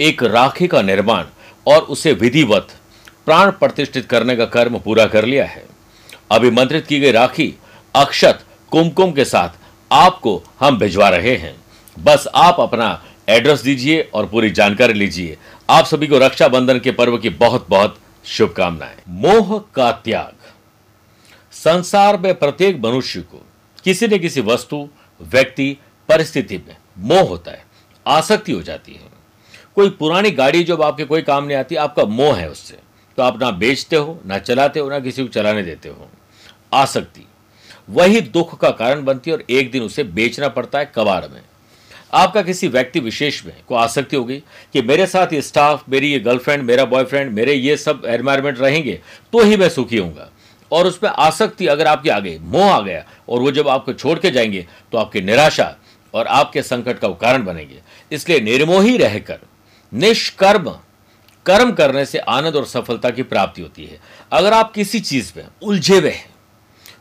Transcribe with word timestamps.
एक 0.00 0.22
राखी 0.22 0.66
का 0.66 0.82
निर्माण 0.82 1.24
और 1.66 1.82
उसे 1.82 2.12
विधिवत, 2.12 2.68
प्राण 3.26 3.50
प्रतिष्ठित 3.50 4.06
करने 4.06 4.36
का 4.36 4.44
कर्म 4.44 4.78
पूरा 4.78 5.06
कर 5.06 5.24
लिया 5.24 5.46
है। 5.46 5.66
अभिमंत्रित 6.30 6.86
की 6.86 7.00
गई 7.00 7.12
राखी 7.12 7.54
अक्षत 7.94 8.44
कुमकुम 8.70 9.12
के 9.12 9.24
साथ 9.24 9.48
आपको 9.92 10.42
हम 10.60 10.78
भिजवा 10.78 11.08
रहे 11.08 11.36
हैं। 11.36 11.56
बस 11.98 12.28
आप 12.34 12.60
अपना 12.60 13.04
एड्रेस 13.28 13.60
दीजिए 13.60 14.10
और 14.14 14.26
पूरी 14.26 14.50
जानकारी 14.50 14.92
लीजिए। 14.92 15.36
आप 15.70 15.84
सभी 15.84 16.06
को 16.06 16.18
रक्षाबंधन 16.18 16.78
के 16.78 16.90
पर्व 16.90 17.18
की 17.18 17.28
बहुत 17.28 17.66
बहुत 17.68 17.98
शुभकामनाएँ। 18.24 18.96
मोह 19.08 19.64
का 19.74 19.92
त्याग। 19.92 20.32
संसार 21.52 22.16
में 22.16 22.34
प्रत्येक 22.34 22.80
मनुष्य 22.84 23.20
को 23.20 23.46
किसी 23.84 24.06
न 24.06 24.18
किसी 24.18 24.40
वस्तु, 24.40 24.88
व्यक्ति, 25.20 25.78
परिस्थिति 26.08 26.58
में 26.58 26.76
मोह 26.98 27.28
होता 27.28 27.50
है। 27.50 27.64
आसक्ति 28.06 28.52
हो 28.52 28.62
जाती 28.62 28.92
है। 28.92 29.17
कोई 29.78 29.90
पुरानी 29.90 30.30
गाड़ी 30.30 30.62
जो 30.64 30.76
आपके 30.76 31.04
कोई 31.04 31.22
काम 31.22 31.44
नहीं 31.44 31.56
आती, 31.56 31.74
आपका 31.76 32.04
मोह 32.04 32.36
है 32.36 32.48
उससे। 32.50 32.76
तो 33.18 33.22
आप 33.22 33.40
ना 33.40 33.50
बेचते 33.50 33.96
हो, 33.96 34.20
ना 34.26 34.38
चलाते 34.38 34.80
हो, 34.80 34.88
ना 34.90 34.98
किसी 35.00 35.22
को 35.22 35.28
चलाने 35.28 35.62
देते 35.62 35.88
हो। 35.88 36.08
आसक्ति। 36.74 37.24
वही 37.90 38.20
दुख 38.20 38.58
का 38.60 38.70
कारण 38.70 39.04
बनती 39.04 39.30
है 39.30 39.36
और 39.36 39.44
एक 39.50 39.70
दिन 39.70 39.82
उसे 39.82 40.04
बेचना 40.04 40.48
पड़ता 40.48 40.78
है 40.78 40.90
कबाड़ 40.94 41.24
में। 41.24 41.40
आपका 42.12 42.42
किसी 42.42 42.68
व्यक्ति 42.68 43.00
विशेष 43.00 43.44
में 43.46 43.54
को 43.68 43.74
आसक्ति 43.74 44.16
होगी 44.16 44.42
कि 44.72 44.82
मेरे 44.82 45.06
साथ 45.06 45.32
ये 45.32 45.42
स्टाफ 45.42 45.88
मेरी 45.88 46.12
ये 46.12 46.18
गर्लफ्रेंड 46.20 46.62
मेरा 46.62 46.84
बॉयफ्रेंड 46.84 47.32
मेरे 47.32 47.54
ये 47.54 47.76
सब 47.76 48.02
एनवायरमेंट 48.06 48.60
रहेंगे 48.60 49.00
तो 49.32 49.42
ही 49.42 49.56
मैं 49.56 49.68
सुखी 49.68 49.96
होऊँगा। 49.96 50.28
और 50.72 50.86
उसमें 50.86 51.10
आसक्ति 51.10 51.66
अगर 51.66 51.86
आपके 51.86 52.10
आ 52.10 52.18
गई 52.18 52.38
मोह 52.38 52.70
आ 52.72 52.80
गया 52.80 53.04
और 53.28 53.40
वो 53.40 53.50
जब 53.50 53.68
आपको 53.68 53.92
छोड़ 53.92 54.18
के 54.18 54.30
जाएँगे 54.30 54.66
तो 54.92 54.98
आपकी 54.98 55.20
निराशा 55.20 55.74
और 56.14 56.26
आपके 56.26 56.62
संकट 56.62 56.98
का 56.98 57.08
कारण 57.20 57.44
बनेंगे। 57.44 57.80
इसलिए 58.12 58.40
निर्मोही 58.40 58.96
रहकर 58.96 59.38
निष्कर्म, 59.92 60.70
कर्म 61.46 61.72
करने 61.72 62.04
से 62.06 62.18
आनंद 62.18 62.56
और 62.56 62.64
सफलता 62.66 63.10
की 63.10 63.22
प्राप्ति 63.22 63.62
होती 63.62 63.84
है। 63.84 64.00
अगर 64.32 64.52
आप 64.52 64.72
किसी 64.72 65.00
चीज़ 65.00 65.32
में 65.36 65.46
उलझे 65.62 65.98
हुए 65.98 66.10
हैं 66.10 66.34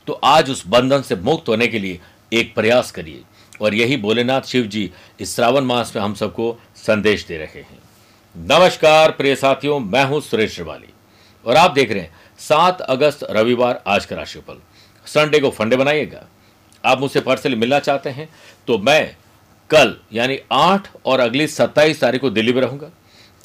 तो 0.08 0.14
आज 0.14 0.50
उस 0.50 0.66
बंधन 0.68 1.02
से 1.02 1.16
मुक्त 1.16 1.50
होने 1.50 1.68
के 1.68 1.80
लिए 1.80 2.00
एक 2.32 2.54
प्रयास 2.56 2.92
करिए। 2.92 3.22
और 3.62 3.74
यही 3.74 3.98
भोलेनाथ 3.98 4.42
शिव 4.42 4.66
जी 4.66 4.90
इस 5.20 5.36
श्रावण 5.36 5.62
मास 5.62 5.96
में 5.96 6.04
हम 6.04 6.14
सबको 6.14 6.58
संदेश 6.76 7.26
दे 7.26 7.38
रहे 7.38 7.62
हैं। 7.62 7.80
नमस्कार, 8.36 9.12
प्रिय 9.12 9.36
साथियों, 9.36 9.80
मैं 9.80 10.04
हूँ 10.06 10.22
सुरेश 10.22 10.54
श्रिवाली। 10.56 10.94
और 11.46 11.56
आप 11.56 11.72
देख 11.72 11.92
रहे 11.92 12.02
हैं, 12.02 12.16
सात 12.40 12.82
अगस्त 12.82 13.24
रविवार 13.24 13.84
आज 13.88 14.06
का 14.06 14.16
राशिफल। 14.16 14.62
संडे 15.06 15.40
को 15.40 15.50
फंडे 15.50 15.76
बनाइएगा। 15.76 16.26
आप 16.86 17.00
मुझसे 17.00 17.20
पर्सनली 17.20 17.56
मिलना 17.56 17.80
चाहते 17.80 18.10
हैं 18.10 18.30
तो 18.68 18.78
मैं 18.78 19.16
कल, 19.70 19.96
यानी 20.14 20.40
आठ 20.52 20.88
और 21.06 21.20
अगली 21.20 21.48
सत्ताईस 21.48 22.00
तारीख 22.02 22.22
को 22.22 22.30
दिल्ली 22.30 22.54
में 22.54 22.62
रहूँगा। 22.62 22.90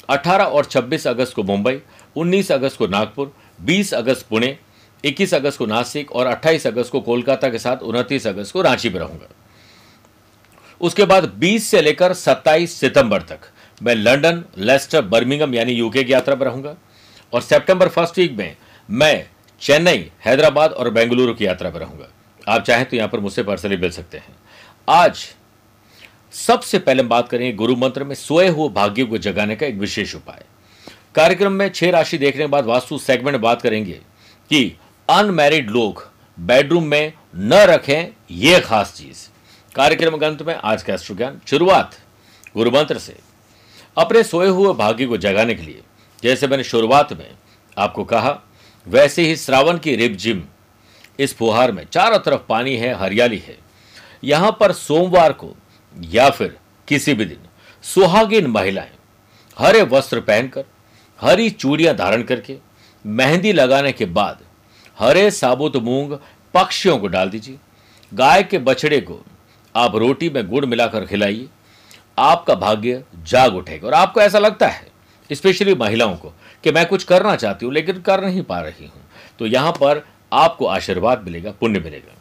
अठारह 0.09 0.43
और 0.43 0.65
छब्बीस 0.65 1.07
अगस्त 1.07 1.33
को 1.33 1.43
मुंबई, 1.43 1.79
उन्नीस 2.15 2.51
अगस्त 2.51 2.77
को 2.77 2.87
नागपुर, 2.87 3.33
बीस 3.61 3.93
अगस्त 3.93 4.25
पुणे, 4.29 4.57
इक्कीस 5.03 5.33
अगस्त 5.33 5.57
को 5.57 5.65
नासिक 5.65 6.11
और 6.11 6.27
अट्ठाईस 6.27 6.67
अगस्त 6.67 6.91
को 6.91 7.01
कोलकाता 7.01 7.49
के 7.49 7.59
साथ 7.59 7.77
उनतीस 7.77 8.27
अगस्त 8.27 8.53
को 8.53 8.61
रांची 8.61 8.89
में 8.89 8.99
रहूँगा। 8.99 9.29
उसके 10.81 11.05
बाद 11.05 11.25
20 11.39 11.67
से 11.67 11.81
लेकर 11.81 12.13
27 12.13 12.79
सितंबर 12.79 13.21
तक 13.21 13.39
मैं 13.81 13.95
लंदन, 13.95 14.43
लेस्टर, 14.57 15.01
बर्मिंगम, 15.01 15.53
यानी 15.53 15.73
यूके 15.73 16.03
की 16.03 16.13
यात्रा 16.13 16.35
पर 16.35 16.45
रहूँगा 16.45 16.75
और 17.33 17.41
सितंबर 17.41 17.87
फ़र्स्ट 17.87 18.17
वीक 18.17 18.31
में 18.31 18.55
मैं 18.89 19.27
चेन्नई, 19.61 20.09
हैदराबाद 20.25 20.71
और 20.71 20.89
बेंगलुरु 20.89 21.33
की 21.33 21.45
यात्रा 21.45 21.69
पर 21.69 21.79
रहूँगा। 21.79 22.07
आप 22.47 22.63
चाहें 22.63 22.85
तो 22.85 22.95
यहाँ 22.95 23.09
पर 23.09 23.19
मुझसे 23.19 23.43
पर्सनली 23.43 23.77
मिल 23.77 23.91
सकते 23.91 24.17
हैं। 24.17 24.35
आज 24.87 25.25
सबसे 26.33 26.79
पहले 26.79 27.03
हम 27.03 27.09
बात 27.09 27.27
करेंगे 27.29 27.51
गुरु 27.53 27.75
मंत्र 27.75 28.03
में 28.03 28.15
सोए 28.15 28.47
हुए 28.47 28.69
भाग्य 28.69 29.03
को 29.03 29.17
जगाने 29.17 29.55
का 29.55 29.65
एक 29.65 29.75
विशेष 29.75 30.15
उपाय। 30.15 30.43
कार्यक्रम 31.15 31.51
में 31.51 31.69
छह 31.69 31.89
राशि 31.89 32.17
देखने 32.17 32.43
के 32.43 32.47
बाद 32.47 32.65
वास्तु 32.65 32.97
सेगमेंट 32.97 33.37
बात 33.37 33.61
करेंगे 33.61 33.99
कि 34.51 34.77
अनमैरिड 35.09 35.69
लोग 35.69 36.11
बेडरूम 36.39 36.83
में 36.83 37.13
न 37.35 37.53
रखें 37.53 38.07
यह 38.31 38.59
खास 38.59 38.93
चीज़। 38.93 39.27
कार्यक्रम 39.75 40.17
अंत 40.17 40.41
में 40.41 40.55
आज 40.55 40.83
का 40.83 40.93
अश्रु 40.93 41.15
ज्ञान, 41.15 41.39
शुरुआत 41.47 41.97
गुरु 42.55 42.71
मंत्र 42.71 42.99
से। 42.99 43.15
अपने 43.97 44.23
सोए 44.23 44.47
हुए 44.47 44.73
भाग्य 44.73 45.05
को 45.05 45.17
जगाने 45.17 45.55
के 45.55 45.63
लिए, 45.63 45.81
जैसे 46.23 46.47
मैंने 46.47 46.63
शुरुआत 46.63 47.13
में 47.13 47.31
आपको 47.77 48.03
कहा, 48.03 48.39
वैसे 48.87 49.21
ही 49.21 49.35
श्रावण 49.35 49.77
की 49.77 49.95
रिप 49.95 50.11
जिम 50.11 50.43
इस 51.19 51.35
फुहार 51.37 51.71
में 51.71 51.85
चारों 51.91 52.19
तरफ़ 52.19 52.41
पानी 52.49 52.75
है, 52.75 52.93
हरियाली 52.93 53.37
है। 53.37 53.57
यहाँ 54.23 54.57
पर 54.59 54.71
सोमवार 54.71 55.33
को 55.33 55.55
या 56.01 56.29
फिर 56.29 56.57
किसी 56.87 57.13
भी 57.13 57.25
दिन 57.25 57.47
सुहागिन 57.83 58.47
महिलाएँ 58.47 58.91
हरे 59.57 59.81
वस्त्र 59.81 60.19
पहनकर, 60.19 60.63
हरी 61.21 61.49
चूड़ियाँ 61.49 61.95
धारण 61.95 62.23
करके, 62.23 62.57
मेहंदी 63.05 63.53
लगाने 63.53 63.91
के 63.91 64.05
बाद 64.05 64.39
हरे 64.99 65.31
साबुत 65.31 65.75
मूंग 65.75 66.17
पक्षियों 66.53 66.97
को 66.97 67.07
डाल 67.07 67.29
दीजिए। 67.29 67.57
गाय 68.13 68.43
के 68.43 68.57
बछड़े 68.57 69.01
को 69.01 69.19
आप 69.75 69.95
रोटी 69.95 70.29
में 70.29 70.47
गुड़ 70.49 70.65
मिलाकर 70.65 71.05
खिलाइए। 71.05 71.47
आपका 72.19 72.55
भाग्य 72.55 73.03
जाग 73.17 73.55
उठेगा 73.55 73.87
और 73.87 73.93
आपको 73.93 74.21
ऐसा 74.21 74.39
लगता 74.39 74.67
है, 74.67 74.87
स्पेशली 75.31 75.75
महिलाओं 75.75 76.15
को, 76.15 76.33
कि 76.63 76.71
मैं 76.71 76.85
कुछ 76.85 77.03
करना 77.03 77.35
चाहती 77.35 77.65
हूँ, 77.65 77.73
लेकिन 77.73 78.01
कर 78.01 78.23
नहीं 78.23 78.43
पा 78.43 78.59
रही 78.61 78.85
हूँ। 78.85 79.01
तो 79.39 79.45
यहाँ 79.45 79.71
पर 79.71 80.05
आपको 80.33 80.65
आशीर्वाद 80.65 81.23
मिलेगा, 81.23 81.51
पुण्य 81.51 81.79
मिलेगा। 81.79 82.15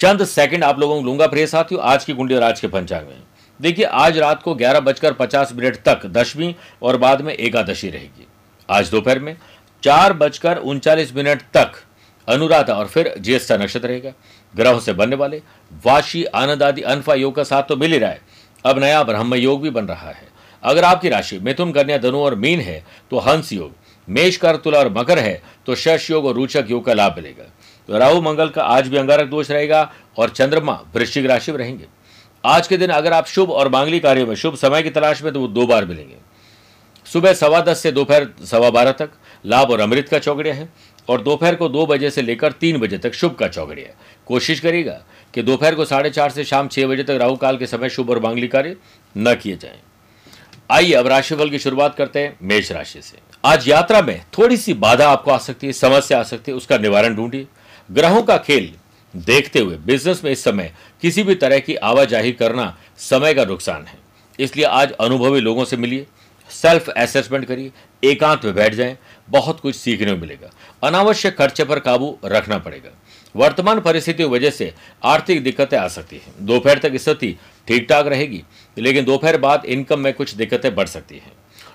चंद 0.00 0.24
सेकंड 0.24 0.64
आप 0.64 0.78
लोगों 0.78 0.96
को 0.96 1.06
लूँगा 1.06 1.26
प्रिय 1.26 1.46
साथियों, 1.46 1.80
आज 1.82 2.04
की 2.04 2.12
कुंडी 2.12 2.34
और 2.34 2.42
आज 2.42 2.60
के 2.60 2.68
पंचांग 2.68 3.06
में। 3.08 3.22
देखिए, 3.60 3.84
आज 3.84 4.18
रात 4.18 4.42
को 4.42 4.54
ग्यारह 4.54 4.80
बजकर 4.80 5.12
पचास 5.12 5.52
मिनट 5.52 5.76
तक 5.84 6.04
दशवीं 6.06 6.52
और 6.82 6.96
बाद 6.96 7.20
में 7.20 7.32
एकादशी 7.32 7.90
रहेगी। 7.90 8.26
आज 8.68 8.90
दोपहर 8.90 9.18
में 9.18 9.36
चार 9.82 10.12
बजकर 10.12 10.56
उनचालीस 10.58 11.14
मिनट 11.16 11.42
तक 11.54 11.80
अनुराधा 12.28 12.74
और 12.74 12.86
फिर 12.86 13.14
ज्येष्ठा 13.18 13.56
नक्षत्र 13.56 13.88
रहेगा। 13.88 14.12
ग्रहों 14.54 14.80
से 14.80 14.92
बनने 14.92 15.16
वाले 15.16 15.40
वाशी, 15.84 16.24
आनंद 16.24 16.62
आदि, 16.62 16.82
अनफा 16.82 17.14
योग 17.14 17.34
का 17.34 17.44
साथ 17.44 17.62
तो 17.62 17.76
मिल 17.76 17.92
ही 17.92 17.98
रहा 17.98 18.10
है। 18.10 18.20
अब 18.64 18.78
नया 18.78 19.02
ब्रह्म 19.02 19.34
योग 19.34 19.62
भी 19.62 19.70
बन 19.70 19.86
रहा 19.86 20.10
है। 20.10 20.28
अगर 20.62 20.84
आपकी 20.84 21.08
राशि 21.08 21.38
मिथुन, 21.38 21.72
कन्या, 21.72 21.98
धनु 21.98 22.18
और 22.18 22.34
मीन 22.36 22.60
है 22.60 22.82
तो 23.10 23.18
हंस 23.20 23.52
योग, 23.52 23.72
मेष 24.08 24.36
कर 24.36 24.56
तुला 24.56 24.78
और 24.78 24.92
मकर 24.92 25.18
है 25.18 25.40
तो 25.66 25.74
शश 25.76 26.10
योग 26.10 26.26
और 26.26 26.34
रोचक 26.34 26.66
योग 26.70 26.84
का 26.84 26.94
लाभ 26.94 27.16
मिलेगा। 27.16 27.50
तो 27.88 27.98
राहु 27.98 28.20
मंगल 28.20 28.48
का 28.48 28.62
आज 28.64 28.88
भी 28.88 28.96
अंगारक 28.96 29.28
दोष 29.28 29.50
रहेगा 29.50 29.90
और 30.18 30.30
चंद्रमा 30.30 30.80
वृश्चिक 30.94 31.26
राशि 31.26 31.52
में 31.52 31.58
रहेंगे। 31.58 31.86
आज 32.44 32.66
के 32.66 32.76
दिन 32.76 32.90
अगर 32.90 33.12
आप 33.12 33.26
शुभ 33.26 33.50
और 33.50 33.68
मांगली 33.68 34.00
कार्यों 34.00 34.26
में 34.26 34.34
शुभ 34.34 34.54
समय 34.56 34.82
की 34.82 34.90
तलाश 34.90 35.22
में 35.22 35.32
तो 35.32 35.40
वो 35.40 35.48
दो 35.48 35.66
बार 35.66 35.84
मिलेंगे। 35.84 36.16
सुबह 37.06 37.32
सवा 37.32 37.60
दस 37.60 37.78
से 37.78 37.92
दोपहर 37.92 38.28
सवा 38.44 38.70
बारह 38.70 38.92
तक 38.92 39.10
लाभ 39.44 39.70
और 39.70 39.80
अमृत 39.80 40.08
का 40.08 40.18
चौकड़िया 40.18 40.54
है 40.54 40.68
और 41.08 41.22
दोपहर 41.22 41.54
को 41.54 41.68
दो 41.68 41.86
बजे 41.86 42.10
से 42.10 42.22
लेकर 42.22 42.52
तीन 42.52 42.78
बजे 42.78 42.98
तक 42.98 43.14
शुभ 43.14 43.34
का 43.34 43.48
चौगड़िया 43.48 43.88
है। 43.88 43.94
कोशिश 44.26 44.60
करिएगा 44.60 45.00
कि 45.34 45.42
दोपहर 45.42 45.74
को 45.74 45.84
साढ़े 45.84 46.10
चार 46.10 46.30
से 46.30 46.44
शाम 46.44 46.68
छह 46.68 46.86
बजे 46.86 47.02
तक 47.02 47.18
राहु 47.20 47.36
काल 47.36 47.56
के 47.56 47.66
समय 47.66 47.88
शुभ 47.88 48.10
और 48.10 48.20
मांगली 48.20 48.48
कार्य 48.48 48.76
न 49.14 49.34
किए 49.34 49.56
जाएँ। 49.56 49.80
आइए 50.70 50.92
अब 50.92 51.06
राशिफल 51.06 51.50
की 51.50 51.58
शुरुआत 51.58 51.94
करते 51.94 52.20
हैं 52.20 52.36
मेष 52.42 52.72
राशि 52.72 53.02
से। 53.02 53.33
आज 53.44 53.68
यात्रा 53.68 54.00
में 54.02 54.24
थोड़ी 54.38 54.56
सी 54.56 54.74
बाधा 54.74 55.08
आपको 55.08 55.30
आ 55.30 55.36
सकती 55.38 55.66
है, 55.66 55.72
समस्या 55.72 56.18
आ 56.20 56.22
सकती 56.22 56.50
है, 56.50 56.56
उसका 56.56 56.78
निवारण 56.78 57.14
ढूंढिए। 57.14 57.46
ग्रहों 57.90 58.22
का 58.22 58.36
खेल 58.36 58.72
देखते 59.14 59.58
हुए, 59.58 59.76
बिज़नेस 59.76 60.24
में 60.24 60.30
इस 60.30 60.44
समय 60.44 60.72
किसी 61.02 61.22
भी 61.22 61.34
तरह 61.34 61.58
की 61.58 61.74
आवाजाही 61.74 62.32
करना 62.32 62.76
समय 62.98 63.34
का 63.34 63.44
नुकसान 63.44 63.82
है। 63.82 63.98
इसलिए 64.38 64.64
आज 64.66 64.92
अनुभवी 64.92 65.40
लोगों 65.40 65.64
से 65.64 65.76
मिलिए, 65.76 66.06
सेल्फ 66.50 66.88
असेसमेंट 66.88 67.44
करिए, 67.44 67.72
एकांत 68.04 68.44
में 68.44 68.54
बैठ 68.54 68.74
जाएँ, 68.74 68.96
बहुत 69.28 69.60
कुछ 69.60 69.76
सीखने 69.76 70.12
को 70.12 70.20
मिलेगा। 70.20 70.50
अनावश्यक 70.82 71.36
खर्चे 71.38 71.64
पर 71.64 71.78
काबू 71.78 72.16
रखना 72.24 72.58
पड़ेगा। 72.58 72.90
वर्तमान 73.34 73.80
परिस्थितियों 73.80 74.30
की 74.30 74.34
वजह 74.34 74.50
से 74.50 74.72
आर्थिक 75.04 75.42
दिक्कतें 75.44 75.78
आ 75.78 75.86
सकती 75.88 76.16
हैं। 76.16 76.34
दोपहर 76.40 76.78
तक 76.78 76.96
स्थिति 76.96 77.36
ठीक 77.68 77.88
ठाक 77.88 78.06
रहेगी, 78.06 78.42
लेकिन 78.76 79.04
दोपहर 79.04 79.38
बाद 79.38 79.64
इनकम 79.64 80.00
में 80.00 80.12
कुछ 80.14 80.34
दिक्कतें 80.34 80.74
बढ़ 80.74 80.88
सकती 80.88 81.14
हैं 81.14 81.32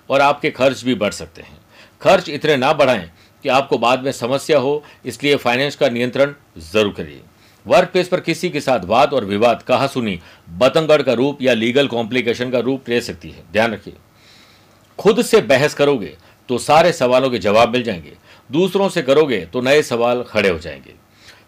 और 0.09 0.21
आपके 0.21 0.51
खर्च 0.51 0.83
भी 0.83 0.93
बढ़ 0.95 1.11
सकते 1.11 1.41
हैं। 1.41 1.57
खर्च 2.01 2.29
इतने 2.29 2.57
ना 2.57 2.71
बढ़ाएँ 2.73 3.09
कि 3.45 3.49
आपको 3.49 3.77
बाद 3.77 4.03
में 4.03 4.11
समस्या 4.11 4.57
हो, 4.59 4.83
इसलिए 5.05 5.35
फाइनेंस 5.37 5.75
का 5.75 5.89
नियंत्रण 5.89 6.33
ज़रूर 6.61 6.93
करिए। 6.93 7.21
वर्क 7.65 7.89
प्लेस 7.89 8.07
पर 8.07 8.19
किसी 8.19 8.49
के 8.49 8.61
साथ 8.61 8.85
वाद 8.85 9.13
और 9.13 9.25
विवाद 9.25 9.61
कहा 9.63 9.87
सुनी 9.87 10.19
बतंगड़ 10.59 11.01
का 11.01 11.13
रूप 11.13 11.41
या 11.41 11.53
लीगल 11.53 11.87
कॉम्प्लिकेशन 11.87 12.51
का 12.51 12.59
रूप 12.59 12.89
ले 12.89 13.01
सकती 13.01 13.29
है। 13.29 13.43
ध्यान 13.53 13.73
रखिए। 13.73 13.93
खुद 14.99 15.21
से 15.21 15.41
बहस 15.41 15.73
करोगे 15.73 16.15
तो 16.49 16.57
सारे 16.57 16.91
सवालों 16.93 17.29
के 17.29 17.39
जवाब 17.39 17.69
मिल 17.69 17.83
जाएँगे, 17.83 18.13
दूसरों 18.49 18.87
से 18.89 19.01
करोगे 19.01 19.39
तो 19.45 19.61
नए 19.61 19.81
सवाल 19.83 20.23
खड़े 20.23 20.49
हो 20.49 20.57
जाएँगे। 20.59 20.93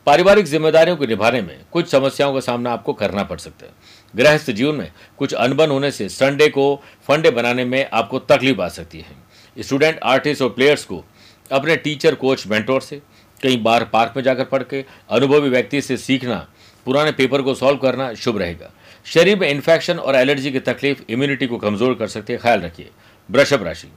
पारिवारिक 0.08 0.46
जिम्मेदारियों 0.46 0.98
को 0.98 1.06
निभाने 1.06 1.42
में 1.42 1.58
कुछ 1.72 1.90
समस्याओं 1.90 2.34
का 2.34 2.40
सामना 2.40 2.72
आपको 2.72 2.94
करना 2.94 3.24
पड़ 3.24 3.38
सकता 3.40 3.66
है। 3.66 3.72
गृहस्थ 4.14 4.52
जीवन 4.52 4.76
में 4.76 4.92
कुछ 5.18 5.34
अनबन 5.34 5.70
होने 5.70 5.92
से 5.92 6.08
संडे 6.10 6.48
को 6.50 6.76
फंडे 7.08 7.32
बनाने 7.32 7.66
में 7.66 7.90
आपको 7.94 8.20
तकलीफ़ 8.22 8.62
आ 8.62 8.68
सकती 8.70 9.00
है। 9.00 9.16
स्टूडेंट, 9.58 10.00
आर्टिस्ट 10.00 10.42
और 10.42 10.50
प्लेयर्स 10.50 10.84
को 10.86 11.04
अपने 11.52 11.76
टीचर, 11.76 12.16
कोच, 12.16 12.46
मेंटोर 12.48 12.82
से 12.82 13.02
कई 13.40 13.58
बार 13.58 13.84
पार्क 13.86 14.14
में 14.16 14.24
जाकर 14.24 14.46
पढ़ 14.46 14.64
के 14.64 14.84
अनुभवी 15.10 15.50
व्यक्ति 15.50 15.82
से 15.82 15.98
सीखना, 15.98 16.48
पुराने 16.86 17.12
पेपर 17.12 17.42
को 17.42 17.56
सॉल्व 17.56 17.78
करना 17.78 18.14
शुभ 18.16 18.38
रहेगा। 18.38 18.72
शरीर 19.06 19.40
में 19.40 19.50
इन्फेक्शन 19.50 19.98
और 19.98 20.16
एलर्जी 20.16 20.52
की 20.52 20.60
तकलीफ़ 20.62 21.02
इम्यूनिटी 21.10 21.48
को 21.48 21.58
कमज़ोर 21.58 21.94
कर 21.94 22.08
सकती 22.08 22.34
है, 22.34 22.40
ख्याल 22.40 22.62
रखिए। 22.62 22.90
वृषभ 23.30 23.64
राशि। 23.64 23.88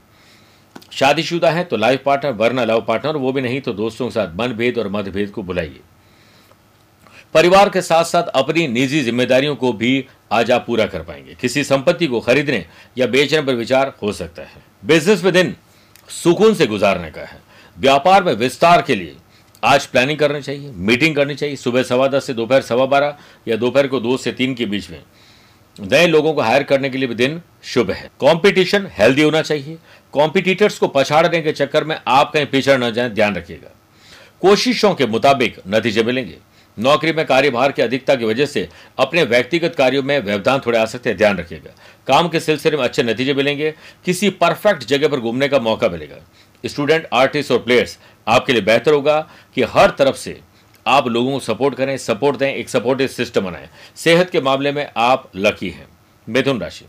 शादीशुदा 0.91 1.49
है 1.51 1.63
तो 1.63 1.77
लाइफ 1.77 2.01
पार्टनर 2.05 2.31
वरना 2.31 2.63
लव 2.63 2.81
पार्टनर 2.81 3.15
वो 3.15 3.31
भी 3.31 3.41
नहीं 3.41 3.59
तो 3.61 3.73
दोस्तों 3.73 4.07
के 4.07 4.11
साथ 4.11 4.35
मनभेद 4.35 4.77
और 4.77 4.87
मतभेद 4.87 5.29
को 5.29 5.43
बुलाइए 5.43 5.79
परिवार 7.33 7.69
के 7.69 7.81
साथ 7.81 8.03
साथ 8.03 8.27
अपनी 8.35 8.67
निजी 8.67 9.01
जिम्मेदारियों 9.03 9.55
को 9.55 9.71
भी 9.73 10.05
आज 10.31 10.51
आप 10.51 10.65
पूरा 10.67 10.85
कर 10.85 11.01
पाएँगे। 11.01 11.35
किसी 11.35 11.63
संपत्ति 11.63 12.07
को 12.07 12.19
खरीदने 12.19 12.65
या 12.97 13.07
बेचने 13.07 13.41
पर 13.41 13.55
विचार 13.55 13.93
हो 14.01 14.11
सकता 14.11 14.41
है। 14.41 14.63
बिज़नेस 14.85 15.23
में 15.23 15.33
दिन 15.33 15.55
सुकून 16.09 16.53
से 16.53 16.67
गुजारने 16.67 17.09
का 17.11 17.21
है। 17.21 17.39
व्यापार 17.79 18.23
में 18.23 18.33
विस्तार 18.33 18.81
के 18.81 18.95
लिए 18.95 19.15
आज 19.63 19.85
प्लानिंग 19.85 20.19
करनी 20.19 20.41
चाहिए 20.41 20.71
मीटिंग 20.71 21.15
करनी 21.15 21.35
चाहिए, 21.35 21.55
सुबह 21.55 21.83
सवा 21.83 22.07
दस 22.07 22.25
से 22.25 22.33
दोपहर 22.33 22.61
सवा 22.61 22.85
बारह 22.85 23.17
या 23.47 23.55
दोपहर 23.55 23.87
को 23.87 23.99
दो 23.99 24.17
से 24.17 24.31
तीन 24.31 24.53
के 24.53 24.65
बीच 24.65 24.89
में। 24.89 25.01
नए 25.79 26.07
लोगों 26.07 26.33
को 26.33 26.41
हायर 26.41 26.63
करने 26.63 26.89
के 26.89 26.97
लिए 26.97 27.07
भी 27.07 27.15
दिन 27.15 27.41
शुभ 27.63 27.91
है। 27.91 28.07
कंपटीशन 28.21 28.87
हेल्दी 28.91 29.21
होना 29.21 29.41
चाहिए। 29.41 29.77
कॉम्पिटिटर्स 30.11 30.77
को 30.77 30.87
पछाड़ने 30.87 31.41
के 31.41 31.51
चक्कर 31.51 31.83
में 31.83 31.99
आप 32.07 32.31
कहीं 32.33 32.45
पिछड़ 32.45 32.83
न 32.83 32.91
जाए, 32.91 33.09
ध्यान 33.09 33.35
रखिएगा। 33.35 33.71
कोशिशों 34.41 34.95
के 34.95 35.05
मुताबिक 35.05 35.57
नतीजे 35.67 36.03
मिलेंगे। 36.03 36.37
नौकरी 36.79 37.13
में 37.13 37.25
कार्यभार 37.25 37.71
की 37.71 37.81
अधिकता 37.81 38.15
की 38.15 38.25
वजह 38.25 38.45
से 38.45 38.69
अपने 38.97 39.23
व्यक्तिगत 39.23 39.75
कार्यों 39.75 40.03
में 40.03 40.19
व्यवधान 40.19 40.61
थोड़े 40.65 40.79
आ 40.79 40.85
सकते 40.85 41.09
हैं, 41.09 41.17
ध्यान 41.17 41.37
रखिएगा। 41.37 41.71
काम 42.07 42.29
के 42.29 42.39
सिलसिले 42.39 42.77
में 42.77 42.83
अच्छे 42.83 43.03
नतीजे 43.03 43.33
मिलेंगे, 43.33 43.73
किसी 44.05 44.29
परफेक्ट 44.29 44.83
जगह 44.83 45.07
पर 45.07 45.19
घूमने 45.19 45.47
का 45.47 45.59
मौका 45.59 45.89
मिलेगा। 45.89 46.15
स्टूडेंट, 46.65 47.07
आर्टिस्ट 47.13 47.51
और 47.51 47.59
प्लेयर्स, 47.59 47.99
आपके 48.27 48.53
लिए 48.53 48.61
बेहतर 48.61 48.93
होगा 48.93 49.29
कि 49.55 49.63
हर 49.63 49.89
तरफ़ 49.89 50.15
से 50.15 50.39
आप 50.87 51.07
लोगों 51.07 51.31
को 51.31 51.39
सपोर्ट 51.39 51.75
करें, 51.75 51.97
सपोर्ट 51.97 52.37
दें, 52.37 52.55
एक 52.55 52.69
सपोर्टिव 52.69 53.07
सिस्टम 53.07 53.41
बनाएँ। 53.41 53.69
सेहत 53.95 54.29
के 54.29 54.41
मामले 54.41 54.71
में 54.71 54.91
आप 54.97 55.31
लकी 55.35 55.69
हैं। 55.69 55.87
मिथुन 56.29 56.59
राशि। 56.59 56.85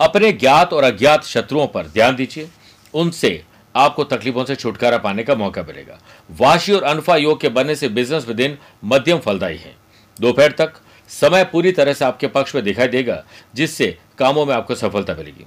अपने 0.00 0.32
ज्ञात 0.32 0.72
और 0.72 0.84
अज्ञात 0.84 1.24
शत्रुओं 1.24 1.66
पर 1.66 1.86
ध्यान 1.86 2.16
दीजिए। 2.16 2.48
उनसे 2.94 3.44
आपको 3.76 4.04
तकलीफों 4.04 4.44
से 4.44 4.56
छुटकारा 4.56 4.98
पाने 4.98 5.22
का 5.22 5.34
मौका 5.34 5.62
मिलेगा। 5.62 5.98
वाशी 6.30 6.72
और 6.72 6.82
अनफा 6.84 7.16
योग 7.16 7.40
के 7.40 7.48
बनने 7.48 7.74
से 7.74 7.88
बिज़नेस 7.88 8.26
में 8.28 8.36
दिन 8.36 8.56
मध्यम 8.84 9.18
फलदायी 9.18 9.56
है। 9.56 9.74
दोपहर 10.16 10.52
तक 10.52 10.72
समय 11.10 11.44
पूरी 11.44 11.72
तरह 11.72 11.92
से 11.92 12.04
आपके 12.04 12.26
पक्ष 12.26 12.54
में 12.54 12.62
दिखाई 12.64 12.88
देगा, 12.88 13.22
जिससे 13.54 13.96
कामों 14.18 14.44
में 14.46 14.54
आपको 14.54 14.74
सफलता 14.74 15.14
मिलेगी। 15.14 15.46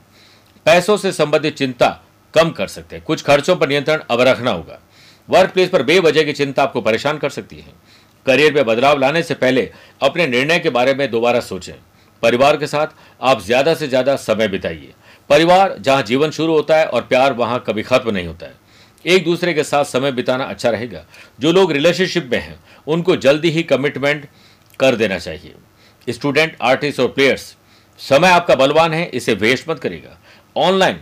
पैसों 0.65 0.97
से 0.97 1.11
संबंधित 1.11 1.57
चिंता 1.57 1.87
कम 2.33 2.49
कर 2.49 2.67
सकते 2.67 2.95
हैं। 2.95 3.03
कुछ 3.05 3.21
खर्चों 3.23 3.55
पर 3.55 3.67
नियंत्रण 3.67 4.01
अब 4.11 4.21
रखना 4.21 4.51
होगा। 4.51 4.79
वर्क 5.29 5.51
प्लेस 5.51 5.69
पर 5.69 5.83
बेवजह 5.83 6.23
की 6.23 6.33
चिंता 6.33 6.63
आपको 6.63 6.81
परेशान 6.81 7.17
कर 7.17 7.29
सकती 7.29 7.55
है। 7.55 7.73
करियर 8.25 8.53
में 8.53 8.65
बदलाव 8.65 8.99
लाने 8.99 9.23
से 9.23 9.33
पहले 9.33 9.69
अपने 10.01 10.27
निर्णय 10.27 10.59
के 10.59 10.69
बारे 10.69 10.93
में 10.93 11.09
दोबारा 11.11 11.39
सोचें। 11.41 11.73
परिवार 12.23 12.57
के 12.57 12.67
साथ 12.67 12.87
आप 13.21 13.41
ज़्यादा 13.41 13.73
से 13.73 13.87
ज़्यादा 13.87 14.15
समय 14.17 14.47
बिताइए। 14.47 14.93
परिवार 15.29 15.75
जहाँ 15.79 16.01
जीवन 16.03 16.31
शुरू 16.31 16.53
होता 16.53 16.77
है 16.77 16.85
और 16.85 17.01
प्यार 17.01 17.33
वहाँ 17.33 17.63
कभी 17.67 17.83
खत्म 17.83 18.11
नहीं 18.11 18.27
होता 18.27 18.45
है। 18.45 18.59
एक 19.05 19.23
दूसरे 19.23 19.53
के 19.53 19.63
साथ 19.63 19.85
समय 19.85 20.11
बिताना 20.11 20.43
अच्छा 20.43 20.69
रहेगा। 20.69 21.03
जो 21.39 21.51
लोग 21.51 21.71
रिलेशनशिप 21.71 22.29
में 22.31 22.39
हैं, 22.39 22.59
उनको 22.87 23.15
जल्दी 23.15 23.49
ही 23.49 23.63
कमिटमेंट 23.63 24.27
कर 24.79 24.95
देना 24.95 25.17
चाहिए। 25.17 25.53
स्टूडेंट 26.07 26.55
आर्टिस्ट 26.61 26.99
और 26.99 27.07
प्लेयर्स 27.07 27.55
समय 27.99 28.27
आपका 28.27 28.55
बलवान 28.55 28.93
है, 28.93 29.05
इसे 29.05 29.33
वेस्ट 29.33 29.69
मत 29.69 29.79
करेगा 29.79 30.17
ऑनलाइन 30.57 30.99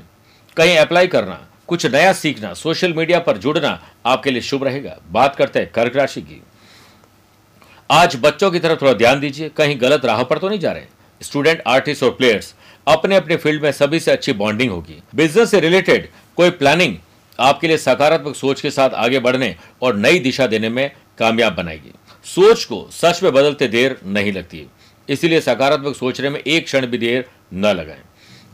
कहीं 0.58 0.78
अप्लाई 0.78 1.08
करना, 1.08 1.48
कुछ 1.68 1.86
नया 1.86 2.14
सीखना 2.14 2.54
सोशल 2.54 2.94
मीडिया 2.94 3.20
पर 3.20 3.38
जुड़ना 3.38 3.80
आपके 4.06 4.32
लिए 4.32 4.42
शुभ 4.42 4.64
रहेगा। 4.64 4.98
बात 5.12 5.36
करते 5.36 5.60
हैं 5.60 5.72
कर्क 5.72 5.96
राशि 5.96 6.22
की। 6.22 6.42
आज 7.90 8.16
बच्चों 8.22 8.52
की 8.52 8.60
तरफ़ 8.60 8.82
थोड़ा 8.82 8.94
ध्यान 8.94 9.20
दीजिए, 9.20 9.50
कहीं 9.50 9.80
गलत 9.82 10.06
राह 10.06 10.24
पर 10.24 10.38
तो 10.38 10.50
नहीं 10.50 10.60
जा 10.60 10.72
रहे। 10.72 10.86
स्टूडेंट 11.22 11.62
आर्टिस्ट 11.68 12.04
और 12.04 12.12
प्लेयर्स 12.12 12.54
अपने 12.88 13.16
अपने 13.16 13.36
फ़ील्ड 13.36 13.64
में 13.64 13.72
सभी 13.72 14.00
से 14.00 14.12
अच्छी 14.12 14.34
बॉन्डिंग 14.34 14.72
होगी। 14.72 15.02
बिज़नेस 15.16 15.52
से 15.52 15.60
रिलेटेड 15.60 16.10
कोई 16.38 16.50
प्लानिंग 16.50 16.96
आपके 17.40 17.68
लिए 17.68 17.78
सकारात्मक 17.78 18.36
सोच 18.36 18.62
के 18.62 18.72
साथ 18.72 18.90
आगे 18.90 19.20
बढ़ने 19.20 19.56
और 19.82 19.96
नई 19.96 20.20
दिशा 20.20 20.48
देने 20.48 20.70
में 20.70 20.92
कामयाब 21.18 21.56
बनाएगी। 21.56 21.92
सोच 22.24 22.66
को 22.66 22.90
सच 22.92 23.24
में 23.24 23.34
बदलते 23.34 23.68
देर 23.68 24.00
नहीं 24.06 24.34
लगती। 24.34 24.68
इसीलिए 25.10 25.42
सकारात्मक 25.42 25.96
सोचने 25.96 26.30
में 26.30 26.40
एक 26.40 26.66
क्षण 26.66 26.86
भी 26.86 26.98
देर 26.98 27.26
न 27.54 27.66
लगाएँ। 27.66 28.02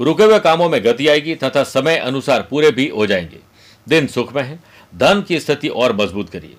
रुके 0.02 0.24
हुए 0.24 0.40
कामों 0.40 0.70
में 0.70 0.84
गति 0.84 1.08
आएगी 1.08 1.36
तथा 1.36 1.64
समय 1.64 1.98
अनुसार 1.98 2.48
पूरे 2.50 2.72
भी 2.72 2.88
हो 2.88 3.06
जाएँगे। 3.06 3.40
दिन 3.88 4.08
सुख 4.08 4.36
में 4.36 4.44
है, 4.44 4.60
धन 4.96 5.22
की 5.28 5.40
स्थिति 5.40 5.68
और 5.68 5.96
मज़बूत 5.96 6.30
करिए। 6.30 6.56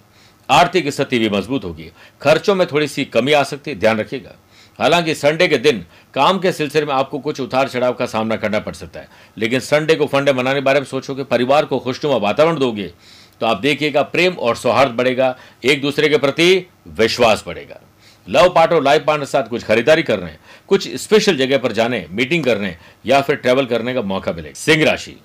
आर्थिक 0.50 0.88
स्थिति 0.88 1.18
भी 1.18 1.28
मज़बूत 1.28 1.64
होगी। 1.64 1.90
खर्चों 2.22 2.54
में 2.54 2.66
थोड़ी 2.66 2.88
सी 2.88 3.04
कमी 3.04 3.32
आ 3.32 3.42
सकती 3.42 3.70
है 3.70 3.78
ध्यान 3.78 3.98
रखिएगा। 3.98 4.34
हालाँकि 4.78 5.14
संडे 5.14 5.48
के 5.48 5.58
दिन 5.58 5.84
काम 6.14 6.38
के 6.38 6.52
सिलसिले 6.52 6.86
में 6.86 6.94
आपको 6.94 7.18
कुछ 7.18 7.40
उतार 7.40 7.68
चढ़ाव 7.68 7.92
का 7.92 8.06
सामना 8.06 8.36
करना 8.36 8.58
पड़ 8.58 8.74
सकता 8.74 9.00
है। 9.00 9.08
लेकिन 9.36 9.60
संडे 9.60 9.94
को 9.94 10.06
फंडे 10.06 10.32
मनाने 10.32 10.60
बारे 10.60 10.80
में 10.80 10.86
सोचोगे 10.86 11.24
परिवार 11.24 11.64
को 11.64 11.78
खुशनुमा 11.78 12.16
वातावरण 12.18 12.58
दोगे 12.58 12.92
तो 13.40 13.46
आप 13.46 13.60
देखिएगा 13.60 14.02
प्रेम 14.02 14.34
और 14.34 14.56
सौहार्द 14.56 14.92
बढ़ेगा, 14.92 15.36
एक 15.64 15.80
दूसरे 15.82 16.08
के 16.08 16.18
प्रति 16.18 16.66
विश्वास 16.90 17.42
बढ़ेगा। 17.46 17.80
लव 18.28 18.48
पार्ट 18.48 18.72
और 18.72 18.82
लाइफ 18.82 19.04
पार्टनर 19.06 19.26
साथ 19.26 19.48
कुछ 19.48 19.64
खरीदारी 19.64 20.02
कर 20.02 20.18
रहे 20.18 20.30
हैं, 20.30 20.38
कुछ 20.68 20.88
स्पेशल 20.96 21.36
जगह 21.36 21.58
पर 21.58 21.72
जाने 21.72 22.06
मीटिंग 22.10 22.44
करने 22.44 22.76
या 23.06 23.20
फिर 23.20 23.36
ट्रेवल 23.36 23.66
करने 23.66 23.94
का 23.94 24.02
मौका 24.02 24.32
मिलेगा 24.32 24.54
सिंह 24.54 24.84
राशि, 24.84 25.16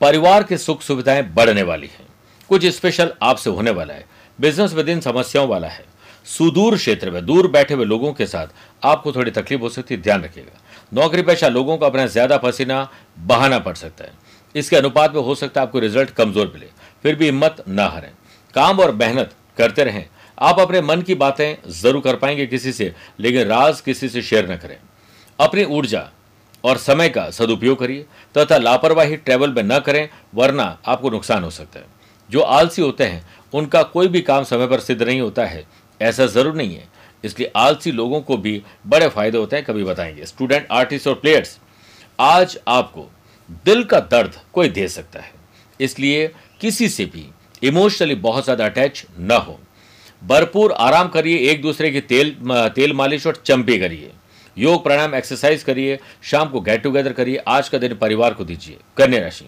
परिवार 0.00 0.42
की 0.42 0.56
सुख 0.58 0.82
सुविधाएँ 0.82 1.22
बढ़ने 1.34 1.62
वाली 1.62 1.86
हैं। 1.88 2.06
कुछ 2.50 2.66
स्पेशल 2.66 3.12
आपसे 3.22 3.50
होने 3.50 3.70
वाला 3.70 3.94
है। 3.94 4.04
बिज़नेस 4.38 4.72
विद 4.72 4.88
इन 4.88 5.00
समस्याओं 5.00 5.48
वाला 5.48 5.68
है। 5.68 5.84
सुदूर 6.26 6.76
क्षेत्र 6.76 7.10
में, 7.10 7.24
दूर 7.26 7.48
बैठे 7.48 7.74
हुए 7.74 7.84
लोगों 7.84 8.12
के 8.12 8.26
साथ 8.26 8.46
आपको 8.82 9.12
थोड़ी 9.12 9.30
तकलीफ़ 9.30 9.60
हो 9.60 9.68
सकती 9.68 9.94
है 9.94 10.00
ध्यान 10.02 10.22
रखिएगा। 10.22 10.60
नौकरी 10.94 11.22
पेशा 11.22 11.48
लोगों 11.48 11.76
को 11.76 11.86
अपना 11.86 12.06
ज़्यादा 12.06 12.36
पसीना 12.36 12.88
बहाना 13.18 13.58
पड़ 13.58 13.74
सकता 13.74 14.04
है। 14.04 14.12
इसके 14.54 14.76
अनुपात 14.76 15.14
में 15.14 15.22
हो 15.22 15.34
सकता 15.34 15.60
है 15.60 15.66
आपको 15.66 15.78
रिज़ल्ट 15.78 16.10
कमज़ोर 16.10 16.50
मिले। 16.54 16.66
फिर 17.02 17.14
भी 17.14 17.24
हिम्मत 17.24 17.64
ना 17.68 17.86
हारें। 17.86 18.10
काम 18.54 18.80
और 18.80 18.94
मेहनत 18.94 19.34
करते 19.58 19.84
रहें। 19.84 20.04
आप 20.38 20.58
अपने 20.60 20.80
मन 20.80 21.02
की 21.02 21.14
बातें 21.14 21.70
ज़रूर 21.70 22.02
कर 22.02 22.16
पाएँगे 22.16 22.46
किसी 22.46 22.72
से, 22.72 22.92
लेकिन 23.20 23.46
राज 23.46 23.80
किसी 23.80 24.08
से 24.08 24.22
शेयर 24.22 24.50
न 24.52 24.56
करें। 24.56 24.76
अपनी 25.38 25.64
ऊर्जा 25.64 26.08
और 26.64 26.76
समय 26.76 27.08
का 27.08 27.28
सदुपयोग 27.30 27.78
करिए, 27.78 28.04
तथा 28.38 28.58
लापरवाही 28.58 29.16
ट्रेवल 29.16 29.52
में 29.52 29.62
न 29.62 29.78
करें, 29.78 30.08
वरना 30.34 30.78
आपको 30.86 31.10
नुकसान 31.10 31.44
हो 31.44 31.50
सकता 31.50 31.78
है। 31.78 31.86
जो 32.30 32.40
आलसी 32.40 32.82
होते 32.82 33.04
हैं, 33.04 33.24
उनका 33.54 33.82
कोई 33.82 34.08
भी 34.08 34.20
काम 34.20 34.44
समय 34.44 34.66
पर 34.66 34.80
सिद्ध 34.80 35.02
नहीं 35.02 35.20
होता 35.20 35.44
है। 35.44 35.64
ऐसा 36.00 36.26
ज़रूर 36.26 36.54
नहीं 36.54 36.74
है। 36.74 36.88
इसलिए 37.24 37.50
आलसी 37.56 37.92
लोगों 37.92 38.20
को 38.20 38.36
भी 38.36 38.62
बड़े 38.86 39.08
फ़ायदे 39.08 39.38
होते 39.38 39.56
हैं, 39.56 39.64
कभी 39.64 39.84
बताएँगे। 39.84 40.26
स्टूडेंट 40.26 40.66
आर्टिस्ट 40.70 41.08
और 41.08 41.14
प्लेयर्स 41.14 41.58
आज 42.18 42.58
आपको 42.68 43.08
दिल 43.64 43.84
का 43.84 44.00
दर्द 44.00 44.34
कोई 44.52 44.68
दे 44.68 44.88
सकता 44.88 45.20
है। 45.20 45.32
इसलिए 45.80 46.26
किसी 46.60 46.88
से 46.88 47.04
भी 47.04 47.26
इमोशनली 47.62 48.14
बहुत 48.16 48.44
ज़्यादा 48.44 48.64
अटैच 48.64 49.04
न 49.18 49.30
हो। 49.38 49.58
भरपूर 50.22 50.72
आराम 50.72 51.08
करिए, 51.08 51.38
एक 51.50 51.62
दूसरे 51.62 51.90
की 51.90 52.00
तेल 52.02 52.36
तेल 52.74 52.92
मालिश 52.92 53.26
और 53.26 53.42
चंपे 53.44 53.78
करिए। 53.78 54.10
योग 54.56 54.82
प्राणायाम 54.84 55.14
एक्सरसाइज 55.14 55.62
करिए, 55.62 55.98
शाम 56.22 56.48
को 56.48 56.60
गेट 56.60 56.82
टुगेदर 56.82 57.12
करिए, 57.12 57.36
आज 57.38 57.68
का 57.68 57.78
दिन 57.78 57.94
परिवार 57.94 58.34
को 58.34 58.44
दीजिए। 58.44 58.76
कन्या 58.96 59.20
राशि, 59.20 59.46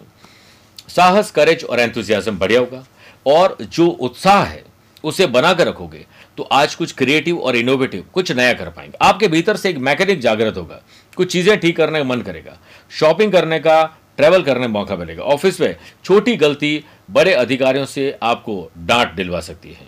साहस 0.87 1.31
करेज 1.31 1.63
और 1.63 1.79
एंथुजियाज्म 1.79 2.37
बढ़िया 2.37 2.59
होगा। 2.59 2.85
और 3.25 3.57
जो 3.63 3.87
उत्साह 3.87 4.43
है, 4.43 4.63
उसे 5.03 5.25
बनाकर 5.27 5.67
रखोगे 5.67 6.05
तो 6.37 6.43
आज 6.43 6.75
कुछ 6.75 6.91
क्रिएटिव 6.91 7.39
और 7.39 7.55
इनोवेटिव 7.55 8.05
कुछ 8.13 8.31
नया 8.31 8.53
कर 8.53 8.69
पाएँगे। 8.69 8.97
आपके 9.01 9.27
भीतर 9.27 9.55
से 9.55 9.69
एक 9.69 9.77
मैकेनिक 9.77 10.19
जागृत 10.19 10.57
होगा। 10.57 10.81
कुछ 11.17 11.31
चीज़ें 11.31 11.59
ठीक 11.59 11.77
करने 11.77 11.99
का 11.99 12.03
मन 12.03 12.21
करेगा। 12.21 12.57
शॉपिंग 12.91 13.31
करने 13.31 13.59
का 13.59 13.83
ट्रेवल 14.17 14.43
करने 14.43 14.61
का 14.61 14.67
मौका 14.67 14.95
मिलेगा। 14.95 15.23
ऑफ़िस 15.23 15.59
में 15.61 15.75
छोटी 16.05 16.35
गलती 16.35 16.83
बड़े 17.11 17.33
अधिकारियों 17.33 17.85
से 17.85 18.17
आपको 18.23 18.71
डांट 18.77 19.13
दिलवा 19.13 19.39
सकती 19.39 19.69
है। 19.69 19.87